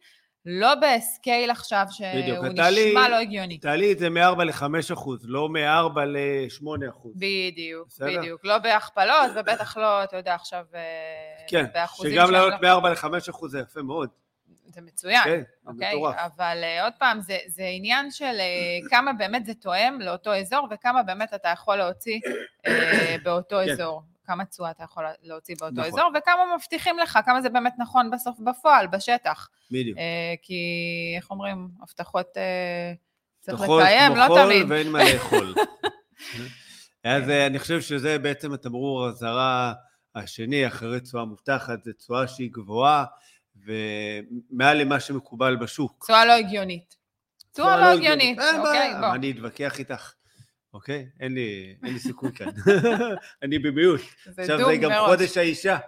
לא 0.46 0.72
בסקייל 0.74 1.50
עכשיו 1.50 1.84
בדיוק, 2.14 2.36
שהוא 2.46 2.68
לי- 2.70 2.88
נשמע 2.88 3.08
לא 3.08 3.16
הגיוני. 3.16 3.58
תעלי 3.58 3.92
את 3.92 3.98
זה 3.98 4.10
מ-4 4.10 4.44
ל-5 4.44 4.64
אחוז, 4.92 5.20
לא 5.24 5.48
מ-4 5.48 6.00
ל-8 6.06 6.90
אחוז. 6.90 7.12
בדיוק, 7.16 7.88
בסדר. 7.88 8.18
בדיוק. 8.20 8.40
לא 8.44 8.58
בהכפלות, 8.58 9.30
ובטח 9.34 9.76
לא, 9.76 10.04
אתה 10.04 10.16
יודע, 10.16 10.34
עכשיו 10.34 10.64
אה, 10.74 10.80
כן, 11.48 11.64
באחוזים 11.74 12.12
שגם 12.12 12.30
לעלות 12.30 12.52
לא- 12.62 12.80
מ-4 12.80 12.88
ל-5 12.88 13.30
אחוז 13.30 13.50
זה 13.52 13.58
יפה 13.60 13.82
מאוד. 13.82 14.08
זה 14.74 14.80
מצוין. 14.80 15.24
כן, 15.24 15.42
אוקיי? 15.66 15.94
מטורף. 15.94 16.14
אבל 16.18 16.62
uh, 16.62 16.84
עוד 16.84 16.92
פעם, 16.98 17.20
זה, 17.20 17.38
זה 17.46 17.64
עניין 17.64 18.10
של 18.10 18.36
uh, 18.38 18.90
כמה 18.90 19.12
באמת 19.12 19.46
זה 19.46 19.54
תואם 19.54 20.00
לאותו 20.00 20.34
אזור, 20.34 20.68
וכמה 20.70 21.02
באמת 21.02 21.34
אתה 21.34 21.48
יכול 21.48 21.76
להוציא 21.76 22.20
uh, 22.66 22.70
באותו 23.24 23.56
כן. 23.66 23.72
אזור. 23.72 24.02
כמה 24.26 24.44
תשואה 24.44 24.70
אתה 24.70 24.84
יכול 24.84 25.04
להוציא 25.22 25.54
באותו 25.60 25.80
נכון. 25.80 25.86
אזור, 25.86 26.10
וכמה 26.18 26.56
מבטיחים 26.56 26.98
לך, 26.98 27.18
כמה 27.24 27.42
זה 27.42 27.48
באמת 27.48 27.72
נכון 27.78 28.10
בסוף 28.10 28.38
בפועל, 28.40 28.86
בשטח. 28.86 29.48
בדיוק. 29.70 29.98
Uh, 29.98 30.00
כי, 30.42 30.62
איך 31.16 31.30
אומרים, 31.30 31.68
הבטחות 31.82 32.26
uh, 32.26 32.40
צריך 33.40 33.60
לקיים, 33.60 34.16
לא 34.16 34.44
תמיד. 34.44 34.66
ואין 34.68 34.92
מה 34.92 34.98
לאכול. 35.04 35.54
אז 37.04 37.30
אה, 37.30 37.46
אני 37.46 37.58
חושב 37.58 37.80
שזה 37.80 38.18
בעצם 38.18 38.52
התמרור 38.52 39.06
האזהרה 39.06 39.72
השני, 40.14 40.66
אחרי 40.66 41.00
תשואה 41.00 41.24
מובטחת, 41.24 41.84
זה 41.84 41.92
תשואה 41.92 42.28
שהיא 42.28 42.50
גבוהה, 42.52 43.04
ומעל 43.56 44.76
למה 44.76 45.00
שמקובל 45.00 45.56
בשוק. 45.56 46.04
תשואה 46.04 46.24
לא 46.24 46.32
הגיונית. 46.32 46.96
תשואה 47.52 47.76
לא 47.76 47.86
הגיונית, 47.86 48.38
אין 48.38 48.60
אוקיי? 48.60 48.94
בוא. 49.00 49.14
אני 49.14 49.30
אתווכח 49.30 49.78
איתך, 49.78 50.12
אוקיי? 50.74 51.06
אין 51.20 51.34
לי, 51.34 51.76
אין 51.84 51.92
לי 51.92 51.98
סיכוי 51.98 52.32
כאן. 52.32 52.48
אני 53.42 53.58
במיעוט. 53.58 54.00
זה 54.24 54.42
עכשיו 54.42 54.58
זה 54.66 54.76
גם 54.76 54.90
מראש. 54.90 55.08
חודש 55.08 55.36
האישה. 55.36 55.78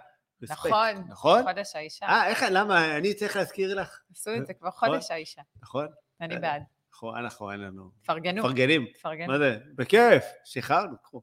נכון, 0.41 1.03
נכון? 1.07 1.43
חודש 1.43 1.75
האישה. 1.75 2.05
אה, 2.05 2.27
איך, 2.27 2.45
למה? 2.51 2.97
אני 2.97 3.13
צריך 3.13 3.35
להזכיר 3.35 3.75
לך, 3.75 3.99
עשו 4.11 4.35
את 4.35 4.47
זה 4.47 4.53
כבר 4.53 4.67
נכון. 4.67 4.89
חודש 4.89 5.11
האישה. 5.11 5.41
נכון? 5.61 5.87
אני 6.21 6.35
אה, 6.35 6.39
בעד. 6.39 6.63
נכון, 6.97 7.17
אנחנו, 7.17 7.51
אין 7.51 7.59
לנו. 7.59 7.89
פרגנו. 8.05 8.43
מפרגנים. 8.43 8.85
פרגנו. 9.01 9.33
מה 9.33 9.37
זה? 9.37 9.57
בכיף, 9.75 10.23
שחררנו, 10.45 10.97
קחו. 11.03 11.21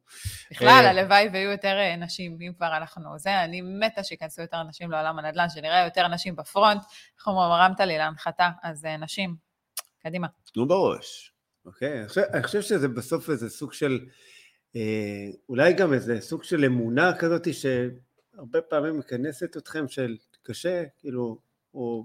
בכלל, 0.51 0.69
אה, 0.69 0.91
הלוואי 0.91 1.29
ויהיו 1.33 1.51
יותר 1.51 1.77
אה, 1.79 1.97
נשים, 1.97 2.39
אם 2.41 2.53
כבר 2.57 2.77
אנחנו... 2.77 3.19
זה, 3.19 3.45
אני 3.45 3.61
מתה 3.61 4.05
שייכנסו 4.05 4.43
יותר 4.43 4.63
נשים 4.63 4.91
לעולם 4.91 5.19
הנדל"ן, 5.19 5.49
שנראה 5.49 5.85
יותר 5.85 6.09
נשים 6.09 6.37
בפרונט. 6.37 6.83
איך 7.19 7.27
אומרים, 7.27 7.51
הרמת 7.51 7.81
לי 7.81 7.99
להנחתה, 7.99 8.51
אז 8.63 8.85
אה, 8.85 8.97
נשים, 8.97 9.37
קדימה. 10.03 10.27
תנו 10.53 10.69
בראש, 10.69 11.33
אוקיי? 11.67 11.99
אני 12.01 12.09
חושב, 12.09 12.23
אני 12.33 12.43
חושב 12.43 12.63
שזה 12.63 12.89
בסוף 12.89 13.31
איזה 13.31 13.51
סוג 13.51 13.73
של, 13.73 14.07
אה, 14.77 15.27
אולי 15.49 15.73
גם 15.73 15.93
איזה 15.93 16.21
סוג 16.21 16.45
של 16.45 16.65
אמונה 16.65 17.19
כזאת 17.19 17.49
שהרבה 17.55 18.61
פעמים 18.61 18.99
מכנסת 18.99 19.57
אתכם 19.57 19.89
של 19.89 20.17
קשה, 20.43 20.85
כאילו, 20.99 21.39
או 21.75 22.05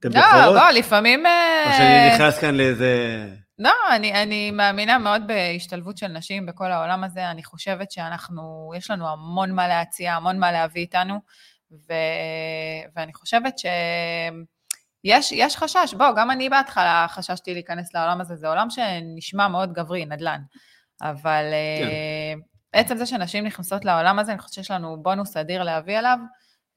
אתם 0.00 0.08
לא, 0.14 0.20
בוחרות, 0.20 0.54
בוא, 0.54 0.70
לפעמים... 0.70 1.26
אה, 1.26 1.64
או 1.66 1.72
שאני 1.72 2.14
נכנס 2.14 2.38
כאן 2.38 2.54
לאיזה... 2.54 3.26
לא, 3.58 3.74
אני, 3.90 4.22
אני 4.22 4.50
מאמינה 4.50 4.98
מאוד 4.98 5.26
בהשתלבות 5.26 5.98
של 5.98 6.08
נשים 6.08 6.46
בכל 6.46 6.72
העולם 6.72 7.04
הזה. 7.04 7.30
אני 7.30 7.44
חושבת 7.44 7.90
שאנחנו, 7.90 8.72
יש 8.76 8.90
לנו 8.90 9.08
המון 9.08 9.52
מה 9.52 9.68
להציע, 9.68 10.14
המון 10.14 10.38
מה 10.38 10.52
להביא 10.52 10.82
איתנו, 10.82 11.14
ו, 11.72 11.92
ואני 12.96 13.14
חושבת 13.14 13.58
שיש 13.58 15.32
יש 15.32 15.56
חשש. 15.56 15.94
בוא, 15.94 16.06
גם 16.16 16.30
אני 16.30 16.48
בהתחלה 16.48 17.06
חששתי 17.08 17.54
להיכנס 17.54 17.94
לעולם 17.94 18.20
הזה, 18.20 18.36
זה 18.36 18.48
עולם 18.48 18.70
שנשמע 18.70 19.48
מאוד 19.48 19.72
גברי, 19.72 20.04
נדל"ן. 20.04 20.40
אבל 21.02 21.44
כן. 21.78 21.88
כן. 21.88 22.38
עצם 22.72 22.96
זה 22.96 23.06
שנשים 23.06 23.46
נכנסות 23.46 23.84
לעולם 23.84 24.18
הזה, 24.18 24.32
אני 24.32 24.38
חושבת 24.38 24.54
שיש 24.54 24.70
לנו 24.70 25.02
בונוס 25.02 25.36
אדיר 25.36 25.62
להביא 25.62 25.98
אליו, 25.98 26.18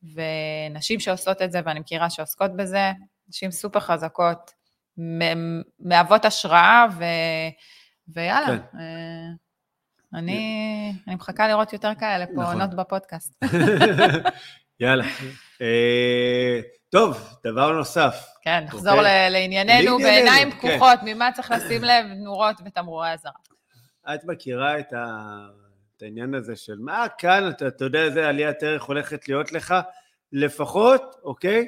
ונשים 0.03 0.99
שעושות 0.99 1.41
את 1.41 1.51
זה, 1.51 1.59
ואני 1.65 1.79
מכירה 1.79 2.09
שעוסקות 2.09 2.55
בזה, 2.55 2.91
נשים 3.29 3.51
סופר 3.51 3.79
חזקות, 3.79 4.51
מהוות 5.79 6.25
השראה, 6.25 6.85
ו... 6.97 7.03
ויאללה, 8.07 8.47
כן. 8.47 8.77
אה, 8.79 9.27
אני, 10.13 10.93
אני 11.07 11.15
מחכה 11.15 11.47
לראות 11.47 11.73
יותר 11.73 11.95
כאלה 11.99 12.25
פה 12.25 12.41
נכון. 12.41 12.53
עונות 12.53 12.75
בפודקאסט. 12.75 13.43
יאללה. 14.79 15.03
אה, 15.61 16.59
טוב, 16.89 17.37
דבר 17.43 17.71
נוסף. 17.71 18.27
כן, 18.41 18.63
נחזור 18.65 18.93
אוקיי. 18.93 19.29
לענייננו, 19.29 19.97
בעיניים 19.97 20.51
כן. 20.51 20.57
פקוחות, 20.57 20.99
ממה 21.03 21.31
צריך 21.31 21.51
לשים 21.51 21.83
לב, 21.83 22.05
נורות 22.05 22.55
ותמרורי 22.65 23.13
אזהרה. 23.13 23.35
את 24.13 24.19
מכירה 24.25 24.79
את, 24.79 24.93
ה... 24.93 25.07
את 26.01 26.05
העניין 26.05 26.33
הזה 26.33 26.55
של 26.55 26.79
מה 26.79 27.05
כאן, 27.17 27.49
אתה, 27.49 27.67
אתה 27.67 27.85
יודע 27.85 28.03
איזה 28.03 28.27
עליית 28.29 28.63
ערך 28.63 28.83
הולכת 28.83 29.27
להיות 29.27 29.51
לך, 29.51 29.75
לפחות, 30.31 31.15
אוקיי? 31.23 31.67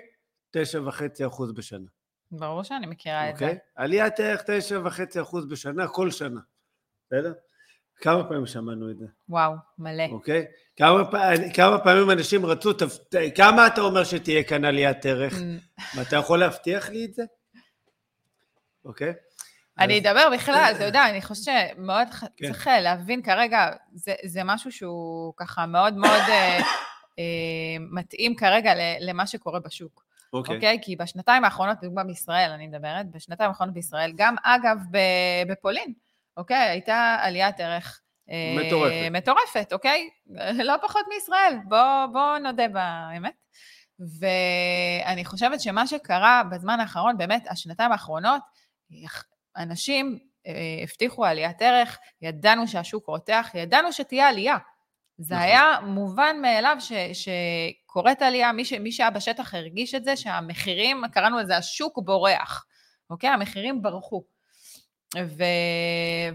תשע 0.52 0.82
וחצי 0.86 1.26
אחוז 1.28 1.52
בשנה, 1.52 1.88
ברור 2.32 2.64
שאני 2.64 2.88
מכירה 2.88 3.30
את 3.30 3.34
אוקיי? 3.34 3.54
זה. 3.54 3.60
עליית 3.76 4.20
ערך 4.20 4.42
תשע 4.46 4.80
וחצי 4.84 5.22
אחוז 5.22 5.46
בשנה, 5.46 5.88
כל 5.88 6.12
שנה, 6.12 6.40
בסדר? 7.08 7.34
כמה 7.96 8.24
פעמים 8.24 8.46
שמענו 8.46 8.92
את 8.92 8.98
זה, 8.98 9.06
וואו, 9.30 9.54
מלא. 9.78 10.04
אוקיי? 10.12 10.46
כמה, 10.78 10.98
כמה 11.56 11.84
פעמים 11.84 12.12
אנשים 12.12 12.46
רצו, 12.46 12.74
"תב- 12.74 12.88
ת- 13.10 13.36
כמה 13.36 13.68
אתה 13.68 13.82
אומר 13.82 14.04
שתהיה 14.04 14.44
כאן 14.44 14.66
עליית 14.66 15.06
ערך? 15.06 15.34
ואתה 15.98 16.16
יכול 16.16 16.40
להבטיח 16.40 16.90
לי 16.90 17.06
את 17.06 17.14
זה? 17.14 17.24
אוקיי? 18.86 19.14
אני 19.80 20.00
אדבר 20.00 20.30
בכלל, 20.34 20.74
אתה 20.76 20.84
יודע, 20.84 21.10
אני 21.10 21.22
חושבת 21.22 21.56
שמאוד 21.76 22.08
כן. 22.38 22.48
צריך 22.48 22.68
אה, 22.68 22.82
להבין 22.82 23.22
כרגע, 23.22 23.70
זה, 24.24 24.42
משהו 24.46 24.72
שהוא 24.72 25.34
ככה 25.38 25.66
מאוד 25.66 25.98
מאוד 25.98 26.22
אה, 26.30 26.60
אה, 27.20 27.24
מתאים 27.92 28.36
כרגע 28.36 28.74
למה 29.00 29.28
שקורה 29.28 29.60
בשוק, 29.60 30.04
אוקיי. 30.34 30.56
אוקיי? 30.56 30.80
כי 30.82 30.96
בשנתיים 30.96 31.46
האחרונות, 31.46 31.78
לדוגמה 31.82 32.04
בישראל, 32.04 32.52
אני 32.52 32.68
מדברת, 32.68 33.12
בשנתיים 33.12 33.50
האחרונות 33.50 33.74
בישראל, 33.74 34.12
גם 34.16 34.36
אגב 34.44 34.78
בפולין, 35.48 35.94
אוקיי? 36.38 36.70
הייתה 36.70 37.18
עליית 37.22 37.60
ערך. 37.60 38.00
אה, 38.30 38.66
מטורפת. 38.66 38.94
מטורפת, 39.12 39.74
אוקיי? 39.74 40.10
לא 40.70 40.74
פחות 40.82 41.06
מישראל, 41.14 41.58
בוא, 41.68 42.06
בוא 42.12 42.38
נודה 42.38 42.68
באמת. 42.68 43.34
ואני 44.20 45.26
חושבת 45.26 45.62
שמה 45.62 45.88
שקרה 45.88 46.44
בזמן 46.52 46.80
האחרון, 46.80 47.18
באמת, 47.18 47.48
השנתיים 47.50 47.92
האחרונות, 47.92 48.42
אנשים 49.58 50.20
אה, 50.48 50.54
הבטיחו 50.84 51.26
עליית 51.26 51.62
ערך, 51.62 51.98
ידענו 52.22 52.68
שהשוק 52.68 53.08
רותח, 53.08 53.52
ידענו 53.54 53.94
שתהיה 53.94 54.30
עלייה. 54.30 54.58
זה 55.18 55.36
נכון. 55.36 55.46
היה 55.48 55.80
מובן 55.84 56.36
מאליו 56.42 56.78
ש, 56.80 56.92
שקורית 57.14 58.22
עלייה, 58.22 58.52
מי, 58.52 58.66
ש, 58.66 58.74
מי 58.74 58.92
שהיה 58.92 59.10
בשטח 59.10 59.54
הרגיש 59.54 59.96
את 59.96 60.04
זה, 60.04 60.16
שהמחירים, 60.16 61.04
קראנו 61.12 61.40
לזה 61.40 61.58
השוק 61.58 62.00
בורח, 62.06 62.66
אוקיי? 63.10 63.30
המחירים 63.30 63.82
ברחו. 63.82 64.24
ו, 65.18 65.44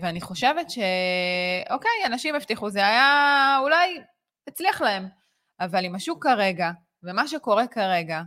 ואני 0.00 0.20
חושבת 0.20 0.70
ש... 0.70 0.78
אוקיי, 1.70 1.90
אנשים 2.06 2.34
הבטיחו, 2.34 2.70
זה 2.70 2.86
היה 2.86 3.58
אולי 3.62 4.00
הצליח 4.48 4.80
להם, 4.80 5.08
אבל 5.60 5.84
עם 5.84 5.94
השוק 5.94 6.24
כרגע, 6.24 6.70
ומה 7.02 7.28
שקורה 7.28 7.66
כרגע, 7.66 8.22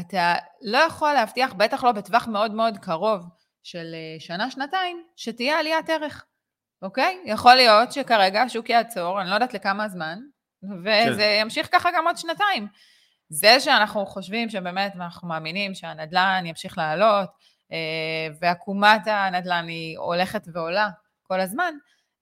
אתה 0.00 0.34
לא 0.62 0.78
יכול 0.78 1.12
להבטיח, 1.12 1.52
בטח 1.52 1.84
לא 1.84 1.92
בטווח 1.92 2.28
מאוד 2.28 2.54
מאוד 2.54 2.78
קרוב 2.78 3.26
של 3.62 3.94
אה, 3.94 4.20
שנה-שנתיים, 4.20 5.04
שתהיה 5.16 5.58
עליית 5.58 5.90
ערך, 5.90 6.24
אוקיי? 6.82 7.20
יכול 7.24 7.54
להיות 7.54 7.92
שכרגע 7.92 8.42
השוק 8.42 8.70
יעצור, 8.70 9.20
אני 9.20 9.30
לא 9.30 9.34
יודעת 9.34 9.54
לכמה 9.54 9.88
זמן, 9.88 10.18
וזה 10.62 11.16
כן. 11.16 11.38
ימשיך 11.40 11.68
ככה 11.72 11.88
גם 11.94 12.06
עוד 12.06 12.16
שנתיים. 12.16 12.66
זה 13.28 13.60
שאנחנו 13.60 14.06
חושבים 14.06 14.50
שבאמת, 14.50 14.92
ואנחנו 14.98 15.28
מאמינים 15.28 15.74
שהנדל"ן 15.74 16.42
ימשיך 16.46 16.78
לעלות, 16.78 17.28
אה, 17.72 18.28
ועקומת 18.40 19.06
הנדל"ן 19.06 19.68
היא 19.68 19.98
הולכת 19.98 20.42
ועולה 20.52 20.88
כל 21.22 21.40
הזמן, 21.40 21.74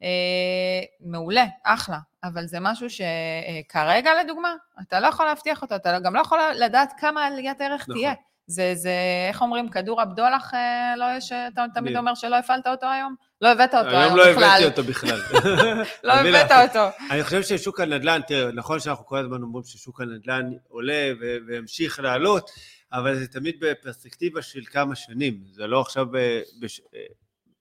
אה, 0.02 0.80
מעולה, 1.00 1.44
אחלה, 1.64 1.98
אבל 2.24 2.46
זה 2.46 2.60
משהו 2.60 2.86
שכרגע, 2.90 4.10
לדוגמה, 4.24 4.54
אתה 4.82 5.00
לא 5.00 5.06
יכול 5.06 5.26
להבטיח 5.26 5.62
אותו, 5.62 5.76
אתה 5.76 5.98
גם 5.98 6.14
לא 6.14 6.20
יכול 6.20 6.38
לדעת 6.54 6.92
כמה 6.98 7.26
עליית 7.26 7.60
ערך 7.60 7.82
נכון. 7.82 7.94
תהיה. 7.94 8.14
זה, 8.50 8.72
זה, 8.74 8.90
איך 9.28 9.42
אומרים, 9.42 9.68
כדור 9.68 10.00
הבדולח, 10.00 10.54
אה, 10.54 10.94
לא 10.96 11.04
יש, 11.16 11.32
אתה 11.32 11.64
תמיד. 11.74 11.96
אומר 11.96 12.14
שלא 12.14 12.36
הפעלת 12.36 12.66
אותו 12.66 12.86
היום? 12.86 13.14
לא 13.40 13.48
הבאת 13.48 13.74
אותו 13.74 13.88
היום 13.88 14.02
היום 14.02 14.16
לא 14.16 14.30
בכלל. 14.32 14.44
הבאתי 14.44 14.64
אותו 14.64 14.82
בכלל. 14.84 15.20
לא 16.04 16.20
אני 16.20 16.28
הבאת. 16.28 16.68
אותו. 16.68 16.96
אני 17.10 17.24
חושב 17.24 17.42
ששוק 17.42 17.80
הנדל"ן, 17.80 18.20
תראה, 18.26 18.52
נכון 18.52 18.80
שאנחנו 18.80 19.06
כל 19.06 19.18
הזמן 19.18 19.42
אומרים 19.42 19.64
ששוק 19.64 20.00
הנדל"ן 20.00 20.50
עולה 20.68 21.12
ו- 21.20 21.36
וימשיך 21.46 22.00
לעלות, 22.00 22.50
אבל 22.92 23.14
זה 23.16 23.26
תמיד 23.28 23.54
בפרספקטיבה 23.60 24.42
של 24.42 24.60
כמה 24.64 24.94
שנים, 24.94 25.40
זה 25.50 25.66
לא 25.66 25.80
עכשיו 25.80 26.06
ב- 26.12 26.40
בש- 26.60 26.80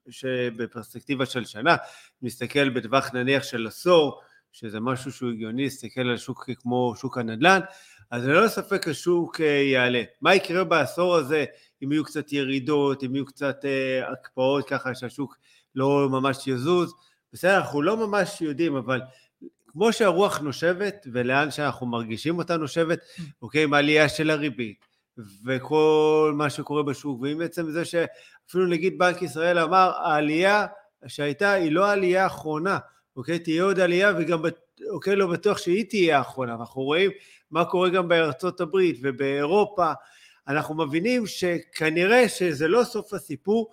שבפרספקטיבה 0.09 1.25
של 1.25 1.45
שנה, 1.45 1.75
נסתכל 2.21 2.69
בטווח 2.69 3.13
נניח 3.13 3.43
של 3.43 3.67
עשור, 3.67 4.21
שזה 4.51 4.79
משהו 4.79 5.11
שהוא 5.11 5.29
הגיוני, 5.31 5.63
להסתכל 5.63 6.01
על 6.01 6.17
שוק 6.17 6.49
כמו 6.61 6.93
שוק 6.95 7.17
הנדל"ן, 7.17 7.59
אז 8.11 8.25
ללא 8.25 8.47
ספק 8.47 8.87
השוק 8.87 9.41
אה, 9.41 9.45
יעלה. 9.45 10.03
מה 10.21 10.35
יקרה 10.35 10.63
בעשור 10.63 11.15
הזה, 11.15 11.45
אם 11.83 11.91
יהיו 11.91 12.03
קצת 12.03 12.33
ירידות, 12.33 13.03
אם 13.03 13.15
יהיו 13.15 13.25
קצת 13.25 13.65
אה, 13.65 14.11
הקפאות 14.11 14.67
ככה 14.67 14.95
שהשוק 14.95 15.37
לא 15.75 16.07
ממש 16.09 16.47
יזוז, 16.47 16.93
בסדר, 17.33 17.57
אנחנו 17.57 17.81
לא 17.81 18.07
ממש 18.07 18.41
יודעים, 18.41 18.75
אבל 18.75 19.01
כמו 19.67 19.93
שהרוח 19.93 20.39
נושבת, 20.39 21.07
ולאן 21.13 21.51
שאנחנו 21.51 21.87
מרגישים 21.87 22.37
אותה 22.37 22.57
נושבת, 22.57 22.99
אוקיי, 23.41 23.63
עם 23.63 23.73
העלייה 23.73 24.09
של 24.09 24.29
הריבית, 24.29 24.85
וכל 25.45 26.33
מה 26.35 26.49
שקורה 26.49 26.83
בשוק, 26.83 27.21
ועם 27.21 27.41
עצם 27.41 27.71
זה 27.71 27.85
שאפילו 27.85 28.65
נגיד 28.65 28.97
בנק 28.97 29.21
ישראל 29.21 29.59
אמר, 29.59 29.91
העלייה 29.95 30.65
שהייתה 31.07 31.51
היא 31.51 31.71
לא 31.71 31.85
העלייה 31.85 32.23
האחרונה, 32.23 32.77
אוקיי, 33.15 33.39
תהיה 33.39 33.63
עוד 33.63 33.79
עלייה, 33.79 34.13
וגם, 34.17 34.41
אוקיי, 34.89 35.15
לא 35.15 35.27
בטוח 35.27 35.57
שהיא 35.57 35.85
תהיה 35.89 36.17
האחרונה, 36.17 36.55
אנחנו 36.55 36.81
רואים 36.81 37.11
מה 37.51 37.65
קורה 37.65 37.89
גם 37.89 38.07
בארצות 38.07 38.61
הברית 38.61 38.99
ובאירופה, 39.01 39.91
אנחנו 40.47 40.75
מבינים 40.75 41.27
שכנראה 41.27 42.29
שזה 42.29 42.67
לא 42.67 42.83
סוף 42.83 43.13
הסיפור, 43.13 43.71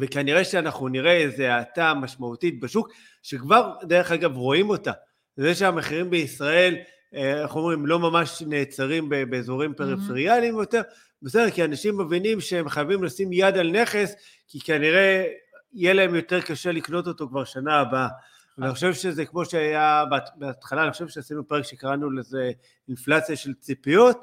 וכנראה 0.00 0.44
שאנחנו 0.44 0.88
נראה 0.88 1.16
איזו 1.16 1.42
האטה 1.42 1.94
משמעותית 1.94 2.60
בשוק, 2.60 2.88
שכבר 3.22 3.72
דרך 3.82 4.12
אגב 4.12 4.36
רואים 4.36 4.70
אותה. 4.70 4.92
זה 5.36 5.54
שהמחירים 5.54 6.10
בישראל, 6.10 6.76
אה, 7.14 7.42
איך 7.42 7.56
אומרים, 7.56 7.86
לא 7.86 7.98
ממש 7.98 8.42
נעצרים 8.46 9.08
באזורים 9.08 9.74
פריפריאליים 9.74 10.54
יותר, 10.54 10.80
בסדר, 11.22 11.50
כי 11.50 11.64
אנשים 11.64 11.98
מבינים 11.98 12.40
שהם 12.40 12.68
חייבים 12.68 13.04
לשים 13.04 13.32
יד 13.32 13.56
על 13.56 13.70
נכס, 13.70 14.14
כי 14.48 14.60
כנראה 14.60 15.24
יהיה 15.72 15.92
להם 15.92 16.14
יותר 16.14 16.40
קשה 16.40 16.72
לקנות 16.72 17.06
אותו 17.06 17.28
כבר 17.28 17.44
שנה 17.44 17.80
הבאה. 17.80 18.08
ואני 18.58 18.74
חושב 18.74 18.94
שזה 18.94 19.24
כמו 19.24 19.44
שהיה 19.44 20.04
בהת- 20.10 20.30
בהתחלה, 20.36 20.82
אני 20.82 20.92
חושב 20.92 21.08
שעשינו 21.08 21.48
פרק 21.48 21.64
שקראנו 21.64 22.10
לזה 22.10 22.50
אינפלציה 22.88 23.36
של 23.36 23.54
ציפיות, 23.54 24.18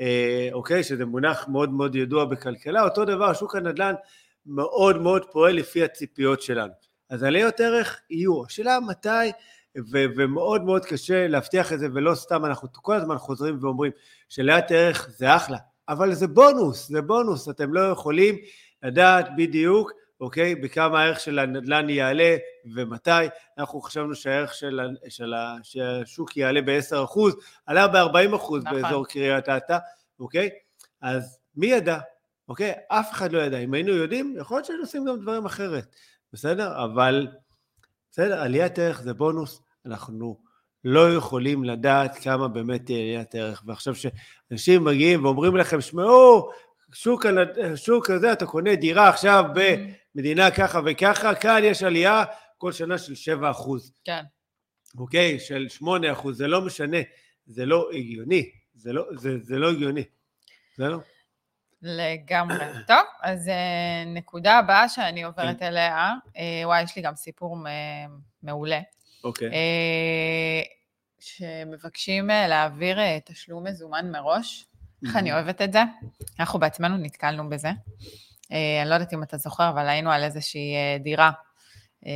אה, 0.00 0.48
אוקיי, 0.52 0.84
שזה 0.84 1.04
מונח 1.04 1.48
מאוד 1.48 1.70
מאוד 1.70 1.94
ידוע 1.94 2.24
בכלכלה, 2.24 2.84
אותו 2.84 3.04
דבר, 3.04 3.32
שוק 3.32 3.56
הנדל"ן 3.56 3.94
מאוד 4.46 5.02
מאוד 5.02 5.24
פועל 5.32 5.54
לפי 5.56 5.84
הציפיות 5.84 6.42
שלנו. 6.42 6.72
אז 7.10 7.22
עליות 7.22 7.60
ערך 7.60 8.00
יהיו. 8.10 8.44
השאלה 8.46 8.78
מתי, 8.80 9.30
ו- 9.92 10.04
ומאוד 10.16 10.62
מאוד 10.64 10.84
קשה 10.84 11.28
להבטיח 11.28 11.72
את 11.72 11.80
זה, 11.80 11.86
ולא 11.94 12.14
סתם 12.14 12.44
אנחנו 12.44 12.68
כל 12.72 12.94
הזמן 12.96 13.18
חוזרים 13.18 13.58
ואומרים 13.60 13.92
שעליית 14.28 14.64
ערך 14.70 15.08
זה 15.16 15.36
אחלה, 15.36 15.58
אבל 15.88 16.14
זה 16.14 16.26
בונוס, 16.26 16.88
זה 16.88 17.02
בונוס, 17.02 17.48
אתם 17.48 17.74
לא 17.74 17.80
יכולים 17.80 18.36
לדעת 18.82 19.28
בדיוק, 19.36 19.92
אוקיי, 20.22 20.54
בכמה 20.54 21.02
הערך 21.02 21.20
של 21.20 21.38
הנדל"ן 21.38 21.90
יעלה 21.90 22.36
ומתי. 22.74 23.10
אנחנו 23.58 23.80
חשבנו 23.80 24.14
שהערך 24.14 24.54
של, 24.54 24.80
של 25.08 25.34
השוק 25.34 26.36
יעלה 26.36 26.62
ב-10%, 26.62 27.18
עלה 27.66 27.88
ב-40% 27.88 28.32
נכון. 28.32 28.64
באזור 28.64 29.06
קריית 29.06 29.48
אתא, 29.48 29.78
אוקיי? 30.20 30.50
אז 31.00 31.38
מי 31.56 31.66
ידע? 31.66 31.98
אוקיי? 32.48 32.72
אף 32.88 33.12
אחד 33.12 33.32
לא 33.32 33.38
ידע. 33.38 33.58
אם 33.58 33.74
היינו 33.74 33.92
יודעים, 33.92 34.34
יכול 34.38 34.56
להיות 34.56 34.66
שהיינו 34.66 34.82
עושים 34.82 35.04
גם 35.04 35.20
דברים 35.20 35.46
אחרת, 35.46 35.96
בסדר? 36.32 36.84
אבל, 36.84 37.28
בסדר, 38.10 38.42
עליית 38.42 38.78
ערך 38.78 39.02
זה 39.02 39.14
בונוס, 39.14 39.62
אנחנו 39.86 40.38
לא 40.84 41.14
יכולים 41.14 41.64
לדעת 41.64 42.18
כמה 42.18 42.48
באמת 42.48 42.86
תהיה 42.86 42.98
עליית 42.98 43.34
ערך. 43.34 43.62
ועכשיו 43.66 43.94
שאנשים 43.94 44.84
מגיעים 44.84 45.24
ואומרים 45.24 45.56
לכם, 45.56 45.80
שמעו, 45.80 46.50
שוק, 46.92 47.26
שוק 47.74 48.10
הזה, 48.10 48.32
אתה 48.32 48.46
קונה 48.46 48.74
דירה 48.74 49.08
עכשיו 49.08 49.44
במדינה 50.14 50.50
ככה 50.50 50.80
וככה, 50.86 51.34
כאן 51.34 51.60
יש 51.64 51.82
עלייה 51.82 52.24
כל 52.58 52.72
שנה 52.72 52.98
של 52.98 53.14
7 53.14 53.50
אחוז. 53.50 53.92
כן. 54.04 54.24
אוקיי? 54.98 55.40
של 55.40 55.68
8 55.68 56.12
אחוז, 56.12 56.38
זה 56.38 56.46
לא 56.46 56.60
משנה, 56.60 56.96
זה 57.46 57.66
לא 57.66 57.90
הגיוני, 57.92 58.50
זה 58.74 58.92
לא, 58.92 59.04
זה, 59.16 59.38
זה 59.38 59.58
לא 59.58 59.70
הגיוני. 59.70 60.04
בסדר? 60.72 60.98
לגמרי. 61.82 62.56
טוב, 62.88 63.04
אז 63.22 63.48
uh, 63.48 64.08
נקודה 64.08 64.58
הבאה 64.58 64.88
שאני 64.88 65.22
עוברת 65.22 65.58
כן. 65.58 65.66
אליה, 65.66 66.10
uh, 66.26 66.38
וואי, 66.64 66.82
יש 66.82 66.96
לי 66.96 67.02
גם 67.02 67.14
סיפור 67.14 67.56
מעולה. 68.42 68.80
אוקיי. 69.24 69.48
Uh, 69.48 70.66
שמבקשים 71.20 72.26
להעביר 72.26 72.98
תשלום 73.24 73.66
מזומן 73.66 74.10
מראש. 74.10 74.66
איך 75.06 75.16
אני 75.16 75.32
אוהבת 75.32 75.62
את 75.62 75.72
זה? 75.72 75.82
אנחנו 76.40 76.58
בעצמנו 76.58 76.96
נתקלנו 76.96 77.48
בזה. 77.48 77.68
Uh, 78.52 78.82
אני 78.82 78.90
לא 78.90 78.94
יודעת 78.94 79.12
אם 79.12 79.22
אתה 79.22 79.36
זוכר, 79.36 79.68
אבל 79.68 79.88
היינו 79.88 80.12
על 80.12 80.24
איזושהי 80.24 80.74
uh, 80.74 81.02
דירה, 81.02 81.30
uh, 82.04 82.08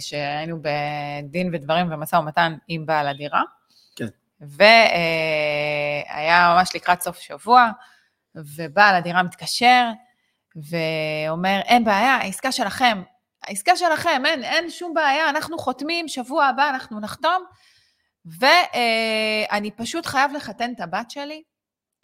שהיינו 0.00 0.58
בדין 0.62 1.54
ודברים 1.54 1.92
ומשא 1.92 2.16
ומתן 2.16 2.54
עם 2.68 2.86
בעל 2.86 3.08
הדירה. 3.08 3.42
כן. 3.96 4.06
והיה 4.40 6.54
ממש 6.54 6.70
לקראת 6.74 7.02
סוף 7.02 7.18
שבוע, 7.18 7.70
ובעל 8.34 8.94
הדירה 8.94 9.22
מתקשר 9.22 9.88
ואומר, 10.56 11.60
אין 11.64 11.84
בעיה, 11.84 12.14
העסקה 12.14 12.52
שלכם, 12.52 13.02
העסקה 13.42 13.76
שלכם, 13.76 14.22
אין, 14.26 14.44
אין 14.44 14.70
שום 14.70 14.94
בעיה, 14.94 15.30
אנחנו 15.30 15.58
חותמים, 15.58 16.08
שבוע 16.08 16.44
הבא 16.44 16.68
אנחנו 16.68 17.00
נחתום, 17.00 17.44
ואני 18.24 19.70
פשוט 19.70 20.06
חייב 20.06 20.32
לחתן 20.32 20.72
את 20.72 20.80
הבת 20.80 21.10
שלי, 21.10 21.42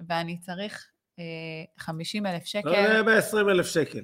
ואני 0.09 0.41
צריך 0.41 0.87
50 1.79 2.27
אלף 2.27 2.45
שקל. 2.45 2.69
לא, 2.69 3.03
120 3.03 3.49
אלף 3.49 3.67
שקל. 3.67 4.01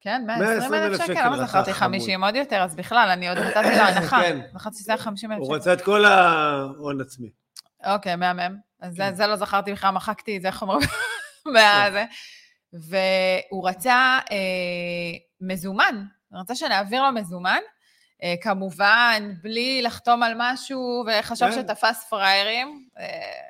כן, 0.00 0.22
120 0.26 0.74
אלף 0.74 1.06
שקל, 1.06 1.26
למה 1.26 1.46
זכרתי 1.46 1.72
50 1.72 2.24
עוד 2.24 2.34
יותר, 2.34 2.62
אז 2.62 2.76
בכלל, 2.76 3.08
אני 3.12 3.28
עוד 3.28 3.38
נתתי 3.38 3.76
לו 3.76 3.82
הנחה. 3.88 4.20
כן. 4.22 4.40
זכרתי 4.54 4.76
שזה 4.76 4.92
היה 4.92 4.98
50 4.98 5.32
אלף 5.32 5.38
שקל. 5.38 5.46
הוא 5.46 5.56
רצה 5.56 5.72
את 5.72 5.80
כל 5.80 6.04
ההון 6.04 7.00
עצמי. 7.00 7.30
אוקיי, 7.86 8.16
מהמם. 8.16 8.56
אז 8.80 8.96
כן. 8.96 9.14
זה 9.14 9.26
לא 9.26 9.36
זכרתי 9.36 9.72
בכלל, 9.72 9.90
מחקתי 9.90 10.36
את 10.36 10.42
זה, 10.42 10.48
איך 10.48 10.62
אומרים? 10.62 10.80
מהזה. 11.52 12.04
והוא 12.72 13.68
רצה 13.68 14.18
אה, 14.30 14.36
מזומן, 15.40 16.04
הוא 16.28 16.40
רצה 16.40 16.54
שנעביר 16.54 17.02
לו 17.02 17.12
מזומן, 17.12 17.60
אה, 18.22 18.34
כמובן, 18.42 19.32
בלי 19.42 19.82
לחתום 19.82 20.22
על 20.22 20.32
משהו, 20.36 21.04
וחשב 21.06 21.46
כן. 21.46 21.52
שתפס 21.52 22.06
פראיירים, 22.10 22.86
אה, 22.98 23.04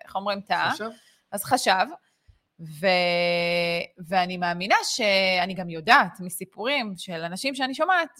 איך 0.05 0.17
אומרים, 0.17 0.41
טעה. 0.41 0.71
חשב. 0.71 0.91
אז 1.33 1.45
חשב. 1.45 1.87
ו... 2.61 2.87
ואני 4.09 4.37
מאמינה 4.37 4.77
שאני 4.85 5.55
גם 5.55 5.71
יודעת 5.71 6.21
מסיפורים 6.21 6.93
של 6.97 7.25
אנשים 7.25 7.55
שאני 7.55 7.75
שומעת, 7.75 8.11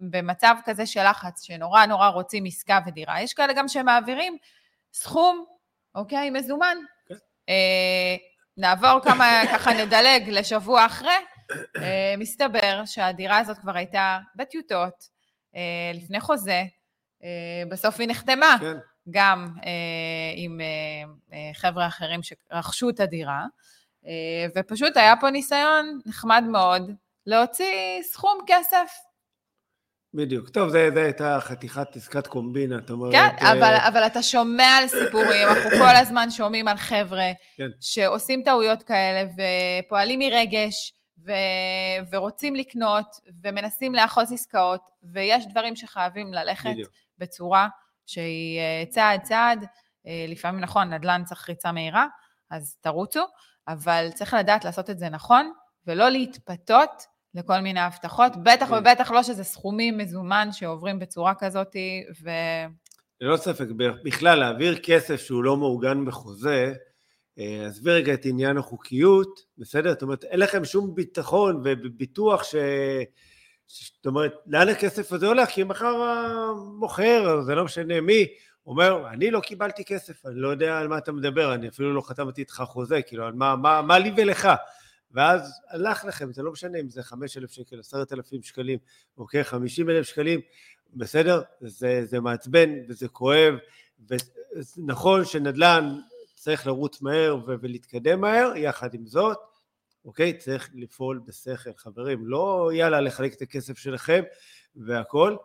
שבמצב 0.00 0.54
כזה 0.64 0.86
של 0.86 1.10
לחץ, 1.10 1.42
שנורא 1.42 1.86
נורא 1.86 2.08
רוצים 2.08 2.44
עסקה 2.44 2.78
ודירה, 2.86 3.22
יש 3.22 3.34
כאלה 3.34 3.52
גם 3.52 3.68
שמעבירים 3.68 4.36
סכום, 4.92 5.44
אוקיי, 5.94 6.30
מזומן. 6.30 6.76
כן. 7.08 7.14
אה, 7.48 8.16
נעבור 8.56 9.00
כמה, 9.00 9.42
ככה 9.52 9.72
נדלג 9.72 10.28
לשבוע 10.28 10.86
אחרי, 10.86 11.08
אה, 11.76 12.14
מסתבר 12.18 12.82
שהדירה 12.84 13.38
הזאת 13.38 13.58
כבר 13.58 13.76
הייתה 13.76 14.18
בטיוטות, 14.36 15.08
אה, 15.56 15.90
לפני 15.94 16.20
חוזה, 16.20 16.62
אה, 17.24 17.62
בסוף 17.70 18.00
היא 18.00 18.08
נחתמה, 18.08 18.56
כן. 18.60 18.76
גם 19.10 19.48
עם 20.36 20.60
חבר'ה 21.54 21.86
אחרים 21.86 22.20
שרכשו 22.22 22.88
את 22.88 23.00
הדירה, 23.00 23.44
ופשוט 24.56 24.96
היה 24.96 25.14
פה 25.20 25.30
ניסיון 25.30 25.98
נחמד 26.06 26.44
מאוד 26.48 26.90
להוציא 27.26 28.02
סכום 28.02 28.38
כסף 28.46 28.90
בדיוק. 30.14 30.48
טוב, 30.48 30.68
זו 30.68 30.78
הייתה 30.78 31.38
חתיכת 31.40 31.96
עסקת 31.96 32.26
קומבינה, 32.26 32.78
את 32.78 32.90
אומרת... 32.90 33.12
כן, 33.12 33.28
uh... 33.38 33.52
אבל, 33.52 33.76
אבל 33.88 34.06
אתה 34.06 34.22
שומע 34.22 34.66
על 34.66 34.88
סיפורים, 34.88 35.48
אנחנו 35.48 35.70
כל 35.84 35.96
הזמן 35.96 36.30
שומעים 36.30 36.68
על 36.68 36.76
חבר'ה 36.76 37.32
כן. 37.56 37.68
שעושים 37.80 38.42
טעויות 38.42 38.82
כאלה 38.82 39.30
ופועלים 39.32 40.18
מרגש 40.18 40.92
ו... 41.26 41.32
ורוצים 42.10 42.54
לקנות 42.54 43.06
ומנסים 43.42 43.94
לאחוז 43.94 44.32
עסקאות, 44.32 44.80
ויש 45.02 45.46
דברים 45.46 45.76
שחייבים 45.76 46.32
ללכת 46.32 46.70
בדיוק. 46.70 46.90
בצורה 47.18 47.68
שהיא 48.06 48.60
אה, 48.60 48.84
צעד 48.88 49.22
צעד, 49.22 49.64
אה, 50.06 50.24
לפעמים 50.28 50.60
נכון, 50.60 50.92
נדל"ן 50.92 51.22
צריך 51.24 51.48
ריצה 51.48 51.72
מהירה, 51.72 52.06
אז 52.50 52.76
תרוצו, 52.80 53.24
אבל 53.68 54.08
צריך 54.14 54.34
לדעת 54.34 54.64
לעשות 54.64 54.90
את 54.90 54.98
זה 54.98 55.08
נכון, 55.08 55.52
ולא 55.86 56.08
להתפתות 56.08 57.02
לכל 57.34 57.60
מיני 57.60 57.80
הבטחות, 57.80 58.32
בטח 58.42 58.68
כן. 58.68 58.74
ובטח 58.74 59.10
לא 59.10 59.22
שזה 59.22 59.44
סכומים 59.44 59.98
מזומן 59.98 60.48
שעוברים 60.52 60.98
בצורה 60.98 61.34
כזאת, 61.34 61.76
ו... 62.22 62.30
ללא 63.20 63.36
ספק, 63.36 63.66
בכלל 64.04 64.38
להעביר 64.38 64.78
כסף 64.82 65.20
שהוא 65.20 65.44
לא 65.44 65.56
מעוגן 65.56 66.04
בחוזה, 66.04 66.72
אה, 67.38 67.66
עזבי 67.66 67.90
רגע 67.90 68.14
את 68.14 68.24
עניין 68.24 68.56
החוקיות, 68.56 69.40
בסדר? 69.58 69.92
זאת 69.92 70.02
אומרת, 70.02 70.24
אין 70.24 70.40
לכם 70.40 70.64
שום 70.64 70.94
ביטחון 70.94 71.62
וביטוח 71.64 72.44
ש... 72.44 72.54
זאת 73.68 74.06
אומרת, 74.06 74.34
לאן 74.46 74.68
הכסף 74.68 75.12
הזה 75.12 75.26
הולך? 75.26 75.48
כי 75.48 75.64
מחר 75.64 75.86
המוכר, 75.86 77.40
זה 77.40 77.54
לא 77.54 77.64
משנה 77.64 78.00
מי, 78.00 78.26
אומר, 78.66 79.08
אני 79.08 79.30
לא 79.30 79.40
קיבלתי 79.40 79.84
כסף, 79.84 80.26
אני 80.26 80.34
לא 80.36 80.48
יודע 80.48 80.78
על 80.78 80.88
מה 80.88 80.98
אתה 80.98 81.12
מדבר, 81.12 81.54
אני 81.54 81.68
אפילו 81.68 81.94
לא 81.94 82.00
חתמתי 82.00 82.40
איתך 82.40 82.62
חוזה, 82.66 83.02
כאילו, 83.02 83.24
מה, 83.34 83.56
מה, 83.56 83.82
מה 83.82 83.98
לי 83.98 84.12
ולך? 84.16 84.48
ואז 85.10 85.60
הלך 85.70 86.04
לכם, 86.04 86.32
זה 86.32 86.42
לא 86.42 86.52
משנה 86.52 86.80
אם 86.80 86.90
זה 86.90 87.02
5,000 87.02 87.50
שקל, 87.50 87.80
10,000 87.80 88.42
שקלים, 88.42 88.78
אוקיי, 89.18 89.44
50,000 89.44 90.04
שקלים, 90.04 90.40
בסדר? 90.94 91.42
זה, 91.60 92.04
זה 92.04 92.20
מעצבן 92.20 92.70
וזה 92.88 93.08
כואב, 93.08 93.54
ונכון 94.76 95.24
שנדל"ן 95.24 95.94
צריך 96.34 96.66
לרוץ 96.66 97.02
מהר 97.02 97.36
ולהתקדם 97.46 98.20
מהר, 98.20 98.52
יחד 98.56 98.94
עם 98.94 99.06
זאת, 99.06 99.38
אוקיי, 100.04 100.38
צריך 100.38 100.70
לפעול 100.74 101.20
בשכל, 101.26 101.70
חברים, 101.76 102.26
לא 102.26 102.70
יאללה 102.74 103.00
לחלק 103.00 103.34
את 103.34 103.42
הכסף 103.42 103.78
שלכם 103.78 104.22
והכל. 104.76 105.36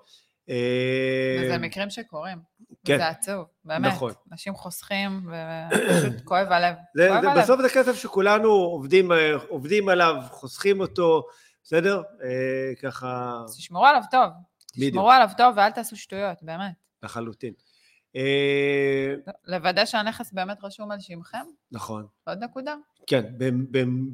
וזה 0.47 1.57
מקרים 1.59 1.89
שקורים. 1.89 2.37
כן. 2.85 2.97
זה 2.97 3.07
עצוב, 3.07 3.45
באמת. 3.65 3.91
נכון. 3.91 4.13
אנשים 4.31 4.55
חוסכים, 4.55 5.27
ופשוט 5.27 6.21
כואב 6.27 6.51
הלב. 6.51 6.75
זה, 6.95 7.07
כואב 7.09 7.21
זה, 7.21 7.29
הלב. 7.29 7.43
בסוף 7.43 7.61
זה 7.61 7.69
כסף 7.69 7.95
שכולנו 7.95 8.49
עובדים, 8.49 9.11
עובדים 9.47 9.89
עליו, 9.89 10.15
חוסכים 10.29 10.79
אותו, 10.79 11.27
בסדר? 11.63 12.01
אה, 12.23 12.75
ככה... 12.81 13.41
תשמרו 13.57 13.85
עליו 13.85 14.01
טוב. 14.11 14.29
בדיוק. 14.75 14.91
תשמרו 14.91 15.11
עליו 15.11 15.29
טוב 15.37 15.53
ואל 15.57 15.71
תעשו 15.71 15.95
שטויות, 15.95 16.37
באמת. 16.41 16.73
לחלוטין. 17.03 17.53
אה... 18.15 19.13
לוודא 19.45 19.85
שהנכס 19.85 20.31
באמת 20.31 20.63
רשום 20.63 20.91
על 20.91 20.99
שמכם. 20.99 21.45
נכון. 21.71 22.07
עוד 22.27 22.43
נקודה. 22.43 22.75
כן, 23.07 23.23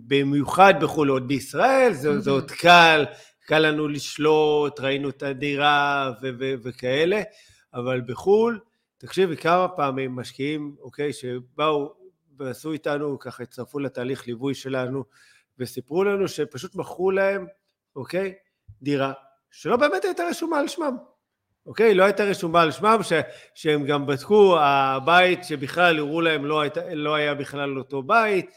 במיוחד 0.07 0.73
בחו"ל, 0.81 1.09
עוד 1.09 1.27
בישראל, 1.27 1.93
זה, 1.93 2.19
זה 2.19 2.31
עוד 2.31 2.51
קל, 2.51 3.05
קל 3.47 3.59
לנו 3.59 3.87
לשלוט, 3.87 4.79
ראינו 4.79 5.09
את 5.09 5.23
הדירה 5.23 6.11
ו- 6.21 6.29
ו- 6.39 6.53
וכאלה, 6.63 7.21
אבל 7.73 8.01
בחו"ל, 8.01 8.59
תקשיבי 8.97 9.37
כמה 9.37 9.67
פעמים 9.67 10.15
משקיעים, 10.15 10.75
אוקיי, 10.79 11.13
שבאו 11.13 11.93
ועשו 12.37 12.71
איתנו, 12.71 13.19
ככה 13.19 13.43
הצטרפו 13.43 13.79
לתהליך 13.79 14.27
ליווי 14.27 14.53
שלנו, 14.53 15.03
וסיפרו 15.59 16.03
לנו 16.03 16.27
שפשוט 16.27 16.75
מכרו 16.75 17.11
להם, 17.11 17.47
אוקיי, 17.95 18.33
דירה, 18.81 19.13
שלא 19.51 19.77
באמת 19.77 20.05
הייתה 20.05 20.23
רשומה 20.29 20.59
על 20.59 20.67
שמם. 20.67 20.97
אוקיי? 21.65 21.93
לא 21.93 22.03
הייתה 22.03 22.23
רשומה 22.23 22.61
על 22.61 22.71
שמם, 22.71 22.99
ש, 23.01 23.13
שהם 23.55 23.85
גם 23.85 24.05
בדקו, 24.05 24.57
הבית 24.59 25.43
שבכלל 25.43 25.97
הראו 25.97 26.21
להם 26.21 26.45
לא, 26.45 26.61
היית, 26.61 26.77
לא 26.93 27.15
היה 27.15 27.33
בכלל 27.33 27.77
אותו 27.77 28.03
בית. 28.03 28.49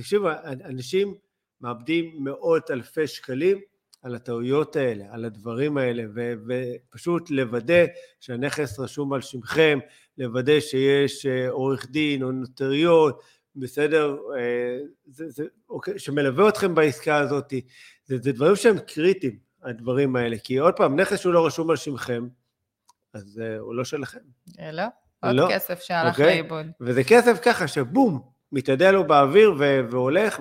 תקשיבו, 0.00 0.28
אנשים 0.64 1.14
מאבדים 1.60 2.24
מאות 2.24 2.70
אלפי 2.70 3.06
שקלים 3.06 3.58
על 4.02 4.14
הטעויות 4.14 4.76
האלה, 4.76 5.04
על 5.10 5.24
הדברים 5.24 5.78
האלה, 5.78 6.02
ו- 6.14 6.32
ופשוט 6.46 7.30
לוודא 7.30 7.84
שהנכס 8.20 8.78
רשום 8.78 9.12
על 9.12 9.20
שמכם, 9.20 9.78
לוודא 10.18 10.60
שיש 10.60 11.26
אה, 11.26 11.50
עורך 11.50 11.90
דין 11.90 12.22
או 12.22 12.32
נוטריות, 12.32 13.22
בסדר, 13.56 14.16
אה, 14.36 14.78
זה, 15.06 15.28
זה, 15.28 15.44
אוקיי, 15.68 15.98
שמלווה 15.98 16.48
אתכם 16.48 16.74
בעסקה 16.74 17.16
הזאת, 17.16 17.54
זה, 18.04 18.18
זה 18.18 18.32
דברים 18.32 18.56
שהם 18.56 18.78
קריטיים, 18.78 19.38
הדברים 19.62 20.16
האלה, 20.16 20.38
כי 20.38 20.58
עוד 20.58 20.74
פעם, 20.76 21.00
נכס 21.00 21.20
שהוא 21.20 21.32
לא 21.32 21.46
רשום 21.46 21.70
על 21.70 21.76
שמכם, 21.76 22.28
אז 23.14 23.40
uh, 23.42 23.60
הוא 23.60 23.74
לא 23.74 23.84
שלכם. 23.84 24.20
לא, 24.72 24.82
עוד 25.22 25.34
לא. 25.34 25.48
כסף 25.50 25.80
שהלך 25.80 26.10
אוקיי? 26.12 26.26
לאיבוד. 26.26 26.66
וזה 26.80 27.04
כסף 27.04 27.38
ככה 27.42 27.68
שבום, 27.68 28.29
מתאדה 28.52 28.90
לו 28.90 29.06
באוויר 29.06 29.54
ו- 29.58 29.80
והולך, 29.90 30.40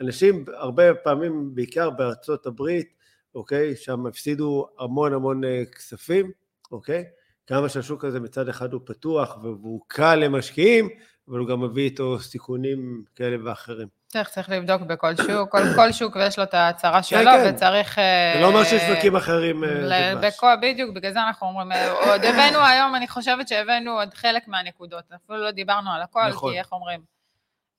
ואנשים 0.00 0.44
הרבה 0.54 0.94
פעמים, 0.94 1.54
בעיקר 1.54 1.90
בארצות 1.90 2.46
הברית, 2.46 2.94
אוקיי, 3.34 3.76
שם 3.76 4.06
הפסידו 4.06 4.66
המון 4.78 5.12
המון 5.12 5.42
כספים, 5.72 6.30
אוקיי? 6.72 7.04
כמה 7.46 7.68
שהשוק 7.68 8.04
הזה 8.04 8.20
מצד 8.20 8.48
אחד 8.48 8.72
הוא 8.72 8.80
פתוח 8.84 9.36
והוא 9.42 9.80
קל 9.88 10.14
למשקיעים, 10.14 10.88
אבל 11.28 11.38
הוא 11.38 11.48
גם 11.48 11.60
מביא 11.60 11.84
איתו 11.84 12.18
סיכונים 12.18 13.04
כאלה 13.14 13.36
ואחרים. 13.44 13.88
צריך, 14.14 14.28
צריך 14.28 14.48
לבדוק 14.48 14.82
בכל 14.82 15.16
שוק, 15.16 15.50
כל, 15.50 15.62
כל 15.76 15.92
שוק 15.92 16.16
ויש 16.16 16.38
לו 16.38 16.44
את 16.44 16.54
ההצהרה 16.54 16.96
כן, 16.96 17.02
שלו, 17.02 17.30
כן, 17.30 17.54
וצריך... 17.54 17.94
זה 18.34 18.40
לא 18.40 18.46
אומר 18.46 18.64
שיש 18.64 18.82
שווקים 18.82 19.16
אחרים 19.16 19.64
אה, 19.64 20.14
בכל, 20.20 20.54
בדיוק, 20.62 20.90
בגלל 20.94 21.12
זה 21.12 21.22
אנחנו 21.22 21.46
אומרים, 21.46 21.72
אה, 21.72 21.92
עוד 21.92 22.24
הבאנו 22.24 22.58
היום, 22.58 22.94
אני 22.94 23.08
חושבת 23.08 23.48
שהבאנו 23.48 23.90
עוד 23.90 24.14
חלק 24.14 24.48
מהנקודות, 24.48 25.04
אפילו 25.14 25.38
לא 25.38 25.50
דיברנו 25.50 25.90
על 25.90 26.02
הכל, 26.02 26.28
נכון. 26.28 26.52
כי 26.52 26.58
איך 26.58 26.72
אומרים, 26.72 27.00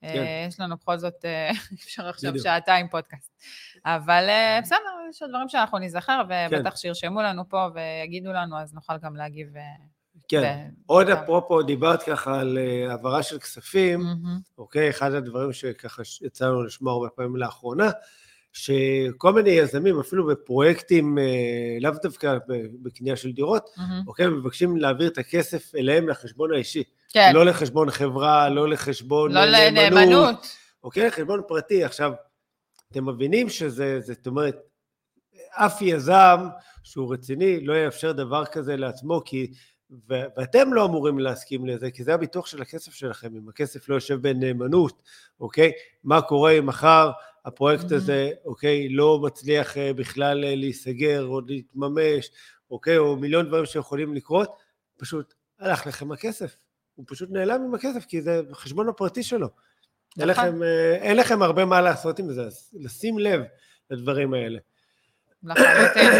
אה, 0.04 0.12
כן. 0.12 0.24
יש 0.48 0.60
לנו 0.60 0.76
בכל 0.76 0.98
זאת, 0.98 1.24
אפשר 1.84 2.08
עכשיו 2.08 2.32
שעתיים 2.42 2.88
פודקאסט. 2.88 3.32
אבל 3.86 4.28
בסדר, 4.62 4.78
יש 5.10 5.22
עוד 5.22 5.30
דברים 5.30 5.48
שאנחנו 5.48 5.78
ניזכר, 5.78 6.22
ובטח 6.24 6.70
כן. 6.70 6.76
שירשמו 6.76 7.22
לנו 7.22 7.48
פה 7.48 7.68
ויגידו 7.74 8.32
לנו, 8.32 8.58
אז 8.58 8.74
נוכל 8.74 8.98
גם 9.02 9.16
להגיב 9.16 9.48
כן, 10.28 10.68
עוד 10.86 11.08
אפרופו, 11.08 11.62
דיברת 11.62 12.02
ככה 12.02 12.40
על 12.40 12.58
אה, 12.58 12.90
העברה 12.90 13.22
של 13.22 13.38
כספים, 13.38 14.00
אוקיי? 14.58 14.90
אחד 14.90 15.12
הדברים 15.12 15.52
שככה 15.52 16.02
יצא 16.22 16.46
לנו 16.46 16.62
לשמוע 16.62 16.92
הרבה 16.92 17.08
פעמים 17.08 17.36
לאחרונה, 17.36 17.90
שכל 18.52 19.32
מיני 19.32 19.50
יזמים, 19.50 20.00
אפילו 20.00 20.26
בפרויקטים, 20.26 21.18
אה, 21.18 21.24
לאו 21.80 21.90
דווקא 22.02 22.38
בקנייה 22.82 23.16
של 23.16 23.32
דירות, 23.32 23.70
אוקיי? 24.06 24.26
מבקשים 24.26 24.76
להעביר 24.76 25.08
את 25.08 25.18
הכסף 25.18 25.74
אליהם 25.74 26.08
לחשבון 26.08 26.52
האישי. 26.52 26.82
כן. 27.08 27.30
לא 27.34 27.44
לחשבון 27.44 27.90
חברה, 27.90 28.48
לא 28.48 28.68
לחשבון 28.68 29.32
לא 29.32 29.44
לנאמנות. 29.44 30.46
אוקיי? 30.84 31.10
חשבון 31.10 31.40
פרטי. 31.48 31.84
עכשיו, 31.84 32.12
אתם 32.92 33.08
מבינים 33.08 33.48
שזה, 33.48 34.00
זאת 34.00 34.26
אומרת, 34.26 34.56
אף 35.50 35.82
יזם 35.82 36.48
שהוא 36.82 37.14
רציני 37.14 37.60
לא 37.60 37.72
יאפשר 37.84 38.12
דבר 38.12 38.44
כזה 38.44 38.76
לעצמו, 38.76 39.22
כי 39.24 39.52
ואתם 40.36 40.72
לא 40.72 40.84
אמורים 40.84 41.18
להסכים 41.18 41.66
לזה, 41.66 41.90
כי 41.90 42.04
זה 42.04 42.14
הביטוח 42.14 42.46
של 42.46 42.62
הכסף 42.62 42.94
שלכם, 42.94 43.36
אם 43.36 43.48
הכסף 43.48 43.88
לא 43.88 43.94
יושב 43.94 44.22
בנאמנות, 44.22 45.02
אוקיי? 45.40 45.72
מה 46.04 46.22
קורה 46.22 46.52
אם 46.52 46.66
מחר 46.66 47.10
הפרויקט 47.44 47.92
הזה, 47.92 48.30
אוקיי, 48.44 48.88
לא 48.88 49.18
מצליח 49.22 49.76
אה, 49.76 49.92
בכלל 49.92 50.44
אה, 50.44 50.54
להיסגר 50.54 51.26
או 51.26 51.40
להתממש, 51.40 52.30
אוקיי? 52.70 52.98
או 52.98 53.16
מיליון 53.16 53.46
דברים 53.46 53.66
שיכולים 53.66 54.14
לקרות, 54.14 54.56
פשוט 54.96 55.34
הלך 55.60 55.86
לכם 55.86 56.12
הכסף. 56.12 56.56
הוא 56.94 57.04
פשוט 57.08 57.30
נעלם 57.30 57.62
עם 57.62 57.74
הכסף, 57.74 58.04
כי 58.04 58.22
זה 58.22 58.40
החשבון 58.50 58.88
הפרטי 58.88 59.22
שלו. 59.22 59.48
אין 60.20 60.30
נכון. 60.30 60.44
לכם, 60.44 60.62
אה, 60.62 60.94
אין 60.94 61.16
לכם 61.16 61.42
הרבה 61.42 61.64
מה 61.64 61.80
לעשות 61.80 62.18
עם 62.18 62.32
זה, 62.32 62.42
אז 62.42 62.70
לשים 62.74 63.18
לב 63.18 63.40
לדברים 63.90 64.34
האלה. 64.34 64.58
לחלוטין. 65.44 66.12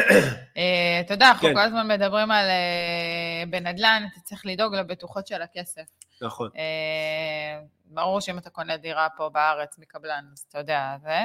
אה, 0.57 1.01
אתה 1.01 1.15
יודע, 1.15 1.29
אנחנו 1.29 1.49
כן. 1.49 1.55
כל 1.55 1.61
הזמן 1.61 1.89
מדברים 1.89 2.31
על 2.31 2.47
אה, 2.49 3.45
בנדל"ן, 3.51 4.07
אתה 4.13 4.21
צריך 4.21 4.47
לדאוג 4.47 4.75
לבטוחות 4.75 5.27
של 5.27 5.43
הכסף. 5.43 5.83
נכון. 6.23 6.51
אה, 6.57 7.61
ברור 7.85 8.21
שאם 8.21 8.39
אתה 8.39 8.51
קונה 8.51 8.77
דירה 8.77 9.09
פה 9.17 9.29
בארץ 9.29 9.79
מקבלן, 9.79 10.25
אז 10.33 10.45
אתה 10.49 10.59
יודע, 10.59 10.97
זה, 11.03 11.21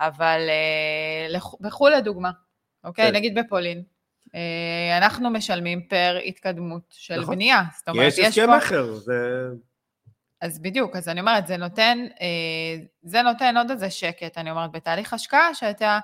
אבל 0.00 0.40
בחו"ל 1.60 1.92
לדוגמה, 1.92 2.30
אוקיי? 2.84 3.08
כן. 3.08 3.14
נגיד 3.14 3.38
בפולין, 3.38 3.82
אנחנו 4.98 5.30
משלמים 5.30 5.82
פר 5.88 6.18
התקדמות 6.24 6.82
של 6.90 7.20
נכון. 7.20 7.34
בנייה. 7.34 7.62
זאת 7.78 7.88
אומרת, 7.88 8.06
יש 8.06 8.18
הסכם 8.18 8.50
אחר, 8.50 8.94
זה... 8.94 9.48
אז 10.40 10.58
בדיוק, 10.58 10.96
אז 10.96 11.08
אני 11.08 11.20
אומרת, 11.20 11.46
זה 11.46 11.56
נותן, 11.56 11.98
זה 13.02 13.22
נותן 13.22 13.56
עוד 13.56 13.70
איזה 13.70 13.90
שקט, 13.90 14.38
אני 14.38 14.50
אומרת, 14.50 14.72
בתהליך 14.72 15.12
השקעה, 15.12 15.54
שאתה 15.54 15.98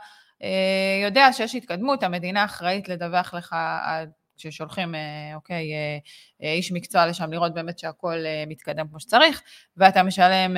יודע 1.03 1.33
שיש 1.33 1.55
התקדמות, 1.55 2.03
המדינה 2.03 2.45
אחראית 2.45 2.89
לדווח 2.89 3.35
לך 3.35 3.57
כששולחים, 4.39 4.95
אה, 4.95 5.35
אוקיי, 5.35 5.73
אה, 6.43 6.53
איש 6.53 6.73
מקצוע 6.73 7.07
לשם 7.07 7.33
לראות 7.33 7.55
באמת 7.55 7.79
שהכל 7.79 8.17
מתקדם 8.47 8.89
כמו 8.89 9.01
שצריך, 9.01 9.43
ואתה 9.77 10.03
משלם 10.03 10.57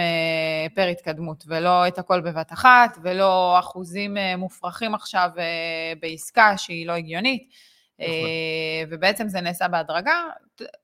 פר 0.74 0.86
התקדמות, 0.86 1.44
ולא 1.46 1.88
את 1.88 1.98
הכל 1.98 2.20
בבת 2.20 2.52
אחת, 2.52 2.98
ולא 3.02 3.58
אחוזים 3.58 4.16
מופרכים 4.38 4.94
עכשיו 4.94 5.30
בעסקה 6.00 6.58
שהיא 6.58 6.86
לא 6.86 6.92
הגיונית. 6.92 7.48
נכון. 7.98 8.10
ובעצם 8.90 9.28
זה 9.28 9.40
נעשה 9.40 9.68
בהדרגה, 9.68 10.22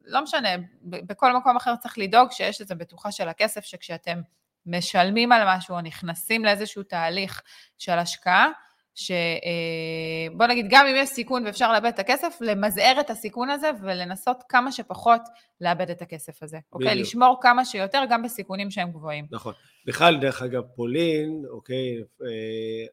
לא 0.04 0.22
משנה, 0.22 0.48
בכל 0.82 1.36
מקום 1.36 1.56
אחר 1.56 1.76
צריך 1.76 1.98
לדאוג 1.98 2.32
שיש 2.32 2.60
איזו 2.60 2.74
בטוחה 2.78 3.12
של 3.12 3.28
הכסף, 3.28 3.64
שכשאתם 3.64 4.20
משלמים 4.66 5.32
על 5.32 5.42
משהו 5.46 5.74
או 5.74 5.80
נכנסים 5.80 6.44
לאיזשהו 6.44 6.82
תהליך 6.82 7.42
של 7.78 7.98
השקעה, 7.98 8.48
שבוא 8.96 10.44
אה, 10.44 10.46
נגיד, 10.46 10.66
גם 10.70 10.86
אם 10.86 10.94
יש 10.96 11.08
סיכון 11.08 11.46
ואפשר 11.46 11.72
לאבד 11.72 11.86
את 11.86 11.98
הכסף, 11.98 12.38
למזער 12.40 12.96
את 13.00 13.10
הסיכון 13.10 13.50
הזה 13.50 13.70
ולנסות 13.82 14.36
כמה 14.48 14.72
שפחות 14.72 15.20
לאבד 15.60 15.90
את 15.90 16.02
הכסף 16.02 16.42
הזה. 16.42 16.58
אוקיי? 16.72 16.88
בדיוק. 16.88 17.06
לשמור 17.06 17.38
כמה 17.42 17.64
שיותר 17.64 18.02
גם 18.10 18.22
בסיכונים 18.22 18.70
שהם 18.70 18.90
גבוהים. 18.90 19.26
נכון. 19.30 19.52
בכלל, 19.86 20.16
דרך 20.20 20.42
אגב, 20.42 20.62
פולין, 20.76 21.42
אוקיי, 21.50 22.02
אה, 22.22 22.86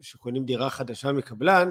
שקונים 0.00 0.44
דירה 0.44 0.70
חדשה 0.70 1.12
מקבלן, 1.12 1.70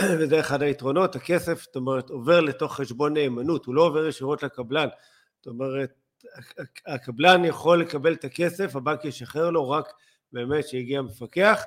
וזה 0.18 0.40
אחד 0.40 0.62
היתרונות, 0.62 1.16
הכסף, 1.16 1.62
זאת 1.62 1.76
אומרת, 1.76 2.10
עובר 2.10 2.40
לתוך 2.40 2.76
חשבון 2.76 3.14
נאמנות, 3.14 3.66
הוא 3.66 3.74
לא 3.74 3.82
עובר 3.82 4.06
ישירות 4.06 4.42
לקבלן. 4.42 4.88
זאת 5.36 5.46
אומרת, 5.46 5.90
הקבלן 6.86 7.44
יכול 7.44 7.80
לקבל 7.80 8.12
את 8.12 8.24
הכסף, 8.24 8.76
הבנק 8.76 9.04
ישחרר 9.04 9.50
לו 9.50 9.70
רק 9.70 9.92
באמת 10.32 10.68
שהגיע 10.68 11.02
מפקח, 11.02 11.64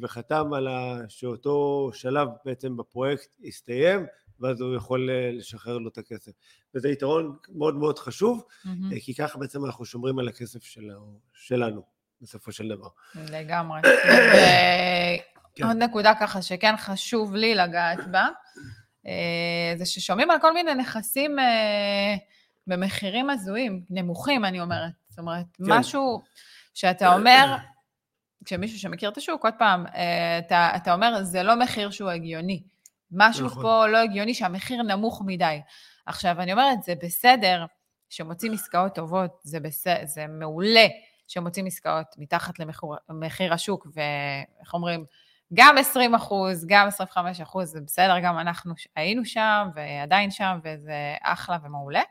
וחתם 0.00 0.52
על 0.52 0.68
שאותו 1.08 1.90
שלב 1.94 2.28
בעצם 2.44 2.76
בפרויקט 2.76 3.28
הסתיים, 3.44 4.06
ואז 4.40 4.60
הוא 4.60 4.76
יכול 4.76 5.10
אה, 5.10 5.30
לשחרר 5.32 5.78
לו 5.78 5.88
את 5.88 5.98
הכסף. 5.98 6.32
וזה 6.74 6.88
יתרון 6.88 7.36
מאוד 7.54 7.76
מאוד 7.76 7.98
חשוב, 7.98 8.44
mm-hmm. 8.64 9.00
כי 9.00 9.14
ככה 9.14 9.38
בעצם 9.38 9.64
אנחנו 9.64 9.84
שומרים 9.84 10.18
על 10.18 10.28
הכסף 10.28 10.64
שלנו, 10.64 11.18
שלנו 11.32 11.82
בסופו 12.20 12.52
של 12.52 12.68
דבר. 12.68 12.88
לגמרי. 13.14 13.80
כן. 15.54 15.66
עוד 15.66 15.76
נקודה 15.76 16.12
ככה 16.20 16.42
שכן 16.42 16.76
חשוב 16.76 17.34
לי 17.34 17.54
לגעת 17.54 17.98
בה, 18.10 18.28
אה, 19.06 19.74
זה 19.76 19.86
ששומעים 19.86 20.30
על 20.30 20.40
כל 20.40 20.54
מיני 20.54 20.74
נכסים 20.74 21.36
במחירים 22.66 23.30
הזויים, 23.30 23.82
נמוכים 23.90 24.44
אני 24.44 24.60
אומרת. 24.60 24.92
זאת 25.08 25.18
אומרת, 25.18 25.46
כן. 25.56 25.64
משהו 25.66 26.22
שאתה 26.74 27.14
אומר, 27.14 27.56
כשמישהו 28.48 28.78
שמכיר 28.78 29.08
את 29.08 29.16
השוק, 29.16 29.44
עוד 29.44 29.54
פעם, 29.58 29.86
אה, 29.86 30.38
אתה, 30.38 30.70
אתה 30.76 30.94
אומר, 30.94 31.22
זה 31.22 31.42
לא 31.42 31.56
מחיר 31.56 31.90
שהוא 31.90 32.10
הגיוני. 32.10 32.62
משהו 33.10 33.46
נכון. 33.46 33.62
פה 33.62 33.86
לא 33.86 33.98
הגיוני 33.98 34.34
שהמחיר 34.34 34.82
נמוך 34.82 35.22
מדי. 35.26 35.60
עכשיו, 36.06 36.40
אני 36.40 36.52
אומרת, 36.52 36.82
זה 36.82 36.94
בסדר 37.02 37.64
שמוצאים 38.08 38.52
עסקאות 38.52 38.94
טובות, 38.94 39.30
זה, 39.42 39.60
בסדר, 39.60 40.00
זה 40.04 40.26
מעולה 40.26 40.86
שמוצאים 41.26 41.66
עסקאות 41.66 42.06
מתחת 42.18 42.54
למחיר 43.08 43.54
השוק, 43.54 43.86
ואיך 43.94 44.74
אומרים, 44.74 45.04
גם 45.54 45.78
20 45.78 46.14
אחוז, 46.14 46.66
גם 46.68 46.86
25 46.86 47.40
אחוז, 47.40 47.68
זה 47.68 47.80
בסדר, 47.80 48.18
גם 48.22 48.38
אנחנו 48.38 48.74
היינו 48.96 49.24
שם 49.24 49.68
ועדיין 49.74 50.30
שם, 50.30 50.58
וזה 50.64 51.14
אחלה 51.22 51.58
ומעולה, 51.62 52.02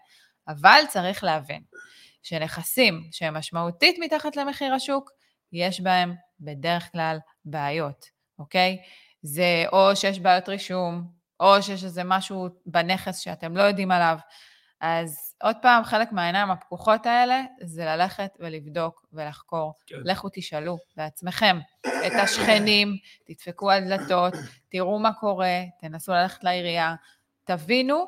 אבל 0.47 0.80
צריך 0.89 1.23
להבין 1.23 1.62
שנכסים 2.23 3.08
שהם 3.12 3.34
משמעותית 3.34 3.95
מתחת 4.00 4.36
למחיר 4.36 4.73
השוק, 4.73 5.12
יש 5.54 5.82
בהם 5.82 6.16
בדרך 6.40 6.92
כלל 6.92 7.18
בעיות, 7.46 8.06
אוקיי? 8.40 8.78
זה 9.22 9.64
או 9.72 9.96
שיש 9.96 10.20
בעיות 10.20 10.50
רישום, 10.50 11.08
או 11.40 11.62
שיש 11.62 11.84
איזה 11.84 12.02
משהו 12.04 12.50
בנכס 12.66 13.20
שאתם 13.20 13.58
לא 13.58 13.64
יודעים 13.64 13.92
עליו. 13.92 14.18
אז 14.82 15.36
עוד 15.44 15.56
פעם, 15.62 15.84
חלק 15.84 16.12
מהעיניים 16.12 16.52
הפקוחות 16.52 17.06
האלה 17.06 17.42
זה 17.62 17.86
ללכת 17.86 18.32
ולבדוק 18.40 19.06
ולחקור. 19.14 19.74
כן. 19.88 19.96
לכו 20.04 20.30
תשאלו 20.34 20.78
בעצמכם 20.96 21.60
את 21.86 22.12
השכנים, 22.24 22.98
תדפקו 23.26 23.72
על 23.72 23.84
דלתות, 23.84 24.34
תראו 24.70 25.00
מה 25.00 25.14
קורה, 25.14 25.64
תנסו 25.80 26.12
ללכת 26.12 26.44
לעירייה, 26.44 26.96
תבינו, 27.44 28.06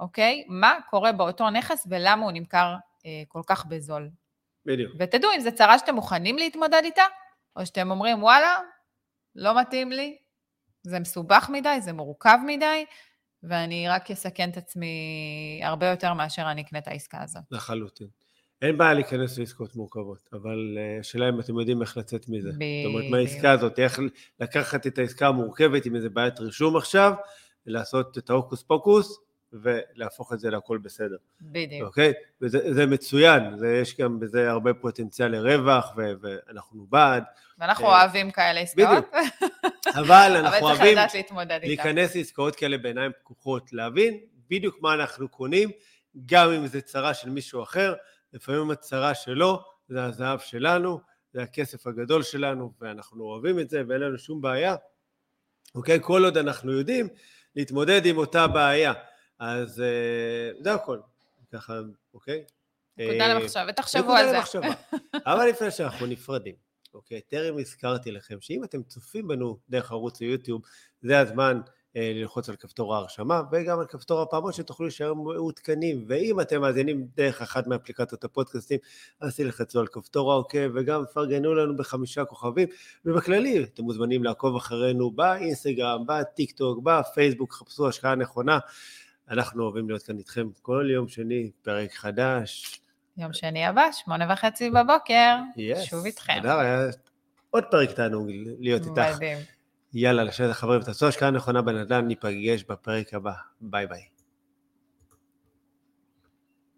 אוקיי, 0.00 0.44
מה 0.48 0.74
קורה 0.90 1.12
באותו 1.12 1.50
נכס 1.50 1.86
ולמה 1.90 2.24
הוא 2.24 2.32
נמכר 2.32 2.76
אה, 3.06 3.22
כל 3.28 3.42
כך 3.46 3.66
בזול. 3.66 4.10
בדיוק. 4.70 4.92
ותדעו 4.98 5.30
אם 5.36 5.40
זו 5.40 5.50
צרה 5.54 5.78
שאתם 5.78 5.94
מוכנים 5.94 6.38
להתמודד 6.38 6.82
איתה, 6.84 7.02
או 7.56 7.66
שאתם 7.66 7.90
אומרים, 7.90 8.22
וואלה, 8.22 8.58
לא 9.34 9.60
מתאים 9.60 9.92
לי, 9.92 10.16
זה 10.82 11.00
מסובך 11.00 11.50
מדי, 11.52 11.80
זה 11.80 11.92
מורכב 11.92 12.38
מדי, 12.46 12.84
ואני 13.42 13.88
רק 13.88 14.10
אסכן 14.10 14.50
את 14.50 14.56
עצמי 14.56 15.60
הרבה 15.64 15.86
יותר 15.90 16.14
מאשר 16.14 16.50
אני 16.50 16.62
אקנה 16.62 16.78
את 16.78 16.88
העסקה 16.88 17.22
הזאת. 17.22 17.42
לחלוטין. 17.50 18.06
אין 18.62 18.78
בעיה 18.78 18.94
להיכנס 18.94 19.38
לעסקאות 19.38 19.76
מורכבות, 19.76 20.28
אבל 20.32 20.78
אה, 20.78 21.00
השאלה 21.00 21.28
אם 21.28 21.40
אתם 21.40 21.58
יודעים 21.58 21.82
איך 21.82 21.96
לצאת 21.96 22.28
מזה. 22.28 22.50
זאת 22.50 22.58
אומרת, 22.84 23.04
בדיוק. 23.04 23.10
מהעסקה 23.10 23.52
הזאת, 23.52 23.78
איך 23.78 24.00
לקחת 24.40 24.86
את 24.86 24.98
העסקה 24.98 25.28
המורכבת 25.28 25.86
עם 25.86 25.96
איזה 25.96 26.08
בעיית 26.08 26.40
רישום 26.40 26.76
עכשיו, 26.76 27.12
לעשות 27.66 28.18
את 28.18 28.30
ההוקוס 28.30 28.62
פוקוס, 28.62 29.20
ולהפוך 29.52 30.32
את 30.32 30.40
זה 30.40 30.50
להכל 30.50 30.78
בסדר, 30.78 31.16
בדיוק. 31.40 31.86
אוקיי? 31.88 32.12
וזה 32.42 32.74
זה 32.74 32.86
מצוין, 32.86 33.58
זה, 33.58 33.78
יש 33.82 33.96
גם 34.00 34.20
בזה 34.20 34.50
הרבה 34.50 34.74
פוטנציאל 34.74 35.28
לרווח, 35.28 35.92
ו, 35.96 36.12
ואנחנו 36.20 36.86
בעד, 36.88 37.24
ואנחנו 37.58 37.86
אה, 37.86 38.00
אוהבים 38.00 38.30
כאלה 38.30 38.60
עסקאות, 38.60 38.88
בדיוק. 38.88 39.14
אבל 40.00 40.00
אבל 40.00 40.36
אנחנו 40.36 40.66
צריך 40.68 40.80
אוהבים. 40.80 40.98
להיכנס 41.62 42.16
לעסקאות 42.16 42.56
כאלה 42.56 42.78
בעיניים 42.78 43.12
פקוחות, 43.20 43.72
להבין 43.72 44.20
בדיוק 44.50 44.78
מה 44.82 44.94
אנחנו 44.94 45.28
קונים, 45.28 45.70
גם 46.26 46.50
אם 46.50 46.66
זה 46.66 46.80
צרה 46.80 47.14
של 47.14 47.30
מישהו 47.30 47.62
אחר, 47.62 47.94
לפעמים 48.32 48.70
הצרה 48.70 49.14
שלו 49.14 49.62
זה 49.88 50.04
הזהב 50.04 50.38
שלנו, 50.38 51.00
זה 51.32 51.42
הכסף 51.42 51.86
הגדול 51.86 52.22
שלנו, 52.22 52.72
ואנחנו 52.80 53.24
אוהבים 53.24 53.58
את 53.58 53.70
זה 53.70 53.82
ואין 53.88 54.00
לנו 54.00 54.18
שום 54.18 54.40
בעיה, 54.40 54.76
אוקיי? 55.74 55.98
כל 56.02 56.24
עוד 56.24 56.36
אנחנו 56.36 56.72
יודעים 56.72 57.08
להתמודד 57.56 58.06
עם 58.06 58.16
אותה 58.16 58.46
בעיה. 58.46 58.92
אז 59.40 59.80
אה, 59.80 60.62
זה 60.62 60.74
הכל, 60.74 60.98
ככה, 61.52 61.80
אוקיי? 62.14 62.44
נקודה 62.98 63.26
אה, 63.26 63.34
למחשבה, 63.34 63.64
ותחשבו 63.68 64.02
נקודה 64.02 64.18
על 64.18 64.26
זה. 64.28 64.36
למחשבה. 64.36 64.68
אבל 65.32 65.46
לפני 65.46 65.70
שאנחנו 65.70 66.06
נפרדים, 66.06 66.54
אוקיי, 66.94 67.20
טרם 67.20 67.58
הזכרתי 67.58 68.10
לכם 68.10 68.40
שאם 68.40 68.64
אתם 68.64 68.82
צופים 68.82 69.28
בנו 69.28 69.58
דרך 69.68 69.92
ערוץ 69.92 70.20
היוטיוב, 70.20 70.62
זה 71.02 71.18
הזמן 71.18 71.60
אה, 71.96 72.12
ללחוץ 72.14 72.48
על 72.48 72.56
כפתור 72.56 72.94
ההרשמה 72.94 73.42
וגם 73.52 73.78
על 73.78 73.86
כפתור 73.86 74.22
הפעמון 74.22 74.52
שתוכלו 74.52 74.86
להישאר 74.86 75.14
מעודכנים, 75.14 76.04
ואם 76.08 76.40
אתם 76.40 76.60
מאזינים 76.60 77.06
דרך 77.16 77.42
אחת 77.42 77.66
מאפליקציות 77.66 78.24
הפודקאסטים, 78.24 78.78
אז 79.20 79.36
תלחצו 79.36 79.80
על 79.80 79.86
כפתור 79.86 80.32
העוקב 80.32 80.70
וגם 80.74 81.02
פרגנו 81.14 81.54
לנו 81.54 81.76
בחמישה 81.76 82.24
כוכבים, 82.24 82.68
ובכללי 83.04 83.62
אתם 83.62 83.82
מוזמנים 83.82 84.24
לעקוב 84.24 84.56
אחרינו 84.56 85.10
באינסטגרם, 85.10 86.04
בטיק 86.06 86.52
טוק, 86.52 86.78
בפייסבוק, 86.82 87.52
חפשו 87.52 87.88
השקעה 87.88 88.14
נכונה. 88.14 88.58
אנחנו 89.30 89.62
אוהבים 89.64 89.88
להיות 89.88 90.02
כאן 90.02 90.18
איתכם 90.18 90.48
כל 90.62 90.88
יום 90.94 91.08
שני, 91.08 91.50
פרק 91.62 91.92
חדש. 91.92 92.80
יום 93.16 93.32
שני 93.32 93.66
הבא, 93.66 93.92
שמונה 93.92 94.32
וחצי 94.32 94.70
בבוקר, 94.70 95.36
Yes. 95.56 95.80
שוב 95.84 96.04
איתכם. 96.04 96.36
תודה, 96.36 96.60
היה 96.60 96.80
עוד 97.50 97.64
פרק 97.70 97.90
תענוג 97.90 98.28
להיות 98.58 98.82
איתך. 98.86 99.16
מדהים. 99.16 99.38
יאללה, 99.94 100.24
לשבת 100.24 100.50
החברים, 100.50 100.82
תעשו 100.82 101.08
השקעה 101.08 101.30
נכונה 101.30 101.62
בנדל"ן, 101.62 102.06
ניפגש 102.06 102.64
בפרק 102.68 103.14
הבא. 103.14 103.32
ביי 103.60 103.86
ביי. 103.86 104.02